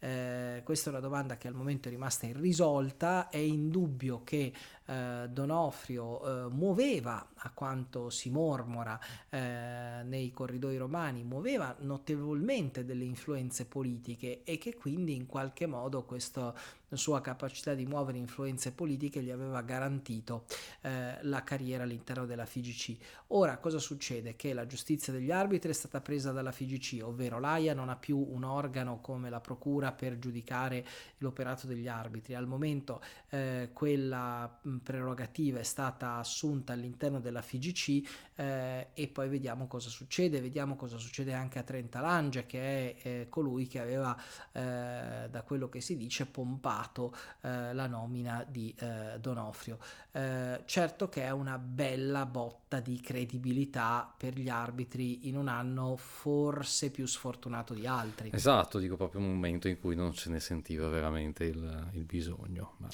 [0.04, 4.52] Eh, questa è una domanda che al momento è rimasta irrisolta, è indubbio che
[4.86, 8.98] eh, Donofrio eh, muoveva, a quanto si mormora
[9.30, 16.04] eh, nei corridoi romani, muoveva notevolmente delle influenze politiche e che quindi in qualche modo
[16.04, 16.54] questa
[16.96, 20.44] sua capacità di muovere influenze politiche gli aveva garantito
[20.82, 22.96] eh, la carriera all'interno della FIGC.
[23.28, 24.36] Ora cosa succede?
[24.36, 28.18] Che la giustizia degli arbitri è stata presa dalla FIGC, ovvero l'AIA non ha più
[28.18, 30.86] un organo come la procura per giudicare
[31.18, 32.34] l'operato degli arbitri.
[32.34, 39.66] Al momento eh, quella prerogativa è stata assunta all'interno della FIGC eh, e poi vediamo
[39.66, 44.16] cosa succede, vediamo cosa succede anche a Trenta Lange che è eh, colui che aveva
[44.52, 49.78] eh, da quello che si dice pompato eh, la nomina di eh, Donofrio.
[50.10, 55.96] Eh, certo che è una bella botta di credibilità per gli arbitri in un anno
[55.96, 58.30] forse più sfortunato di altri.
[58.32, 62.74] Esatto, dico proprio un momento in cui non se ne sentiva veramente il, il bisogno.
[62.78, 62.88] Ma,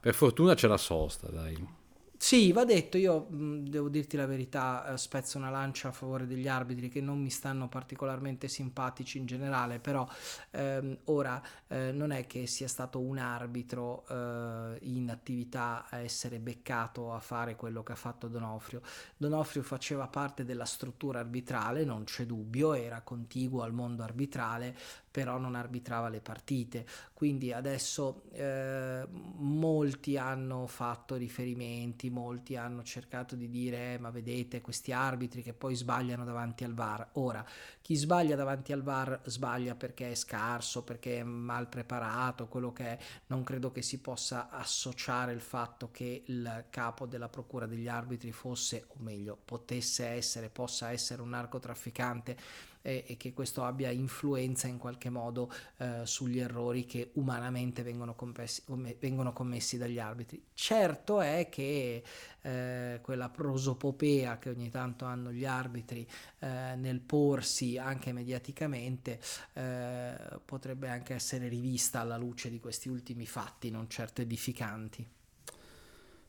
[0.00, 1.78] per fortuna c'è la sosta, dai.
[2.22, 6.48] Sì, va detto, io devo dirti la verità, eh, spezzo una lancia a favore degli
[6.48, 10.06] arbitri che non mi stanno particolarmente simpatici in generale, però
[10.50, 16.38] ehm, ora eh, non è che sia stato un arbitro eh, in attività a essere
[16.40, 18.82] beccato a fare quello che ha fatto Donofrio.
[19.16, 24.76] Donofrio faceva parte della struttura arbitrale, non c'è dubbio, era contiguo al mondo arbitrale,
[25.10, 26.86] però non arbitrava le partite.
[27.20, 34.62] Quindi adesso eh, molti hanno fatto riferimenti, molti hanno cercato di dire eh, ma vedete
[34.62, 37.10] questi arbitri che poi sbagliano davanti al VAR.
[37.16, 37.44] Ora,
[37.82, 42.84] chi sbaglia davanti al VAR sbaglia perché è scarso, perché è mal preparato, quello che
[42.84, 42.98] è.
[43.26, 48.32] Non credo che si possa associare il fatto che il capo della procura degli arbitri
[48.32, 52.36] fosse, o meglio, potesse essere, possa essere un narcotrafficante
[52.82, 58.14] e, e che questo abbia influenza in qualche modo eh, sugli errori che umanamente vengono,
[58.14, 58.62] compessi,
[58.98, 60.42] vengono, commessi dagli arbitri.
[60.54, 62.02] Certo è che
[62.42, 66.06] eh, quella prosopopea che ogni tanto hanno gli arbitri
[66.38, 69.20] eh, nel porsi anche mediaticamente
[69.54, 70.14] eh,
[70.44, 75.06] potrebbe anche essere rivista alla luce di questi ultimi fatti non certo edificanti.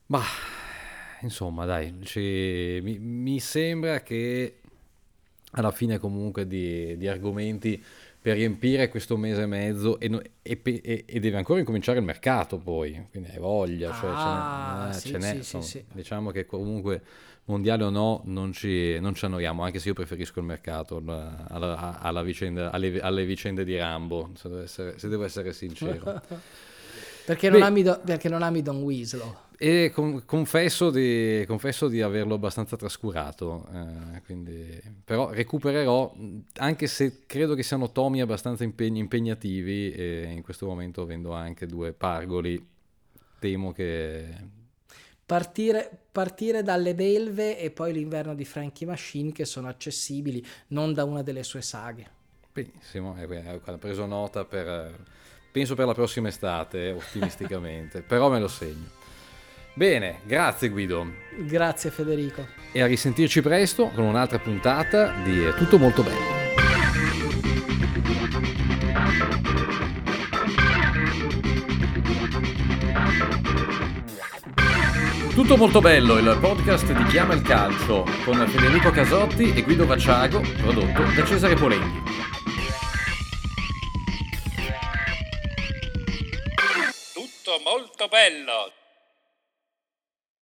[0.06, 0.22] Ma
[1.22, 4.60] insomma, dai, ci, mi, mi, sembra che
[5.52, 7.82] alla fine comunque di, di argomenti
[8.22, 10.08] per riempire questo mese e mezzo e,
[10.42, 15.18] e, e, e, deve ancora incominciare il mercato poi, quindi hai voglia, cioè ah, ce,
[15.18, 17.02] n'è, eh, sì, ce n'è sì, sì, diciamo che comunque
[17.46, 21.02] mondiale o no non ci, non ci, annoiamo, anche se io preferisco il mercato
[21.48, 26.22] alla, alla, vicenda, alle, alle, vicende di Rambo, se devo essere, se devo essere sincero.
[27.26, 29.22] perché, non ami, perché non ami Don Weasel?
[29.58, 36.14] E con, confesso, di, confesso, di, averlo abbastanza trascurato, eh, quindi, però recupererò,
[36.56, 41.66] anche se credo che siano tomi abbastanza impegn- impegnativi e in questo momento avendo anche
[41.66, 42.64] due pargoli,
[43.38, 44.60] temo che...
[45.24, 51.04] Partire, partire dalle belve e poi l'inverno di Frankie Machine che sono accessibili non da
[51.04, 52.20] una delle sue saghe.
[52.52, 54.94] Benissimo, eh, ho preso nota per,
[55.50, 59.00] penso per la prossima estate, ottimisticamente, però me lo segno.
[59.74, 61.10] Bene, grazie Guido.
[61.38, 62.46] Grazie Federico.
[62.72, 66.40] E a risentirci presto con un'altra puntata di tutto molto bello.
[75.34, 80.42] Tutto molto bello, il podcast di Chiama il Calcio con Federico Casotti e Guido Vacciago,
[80.58, 82.02] prodotto da Cesare Polenghi.
[87.14, 88.81] Tutto molto bello.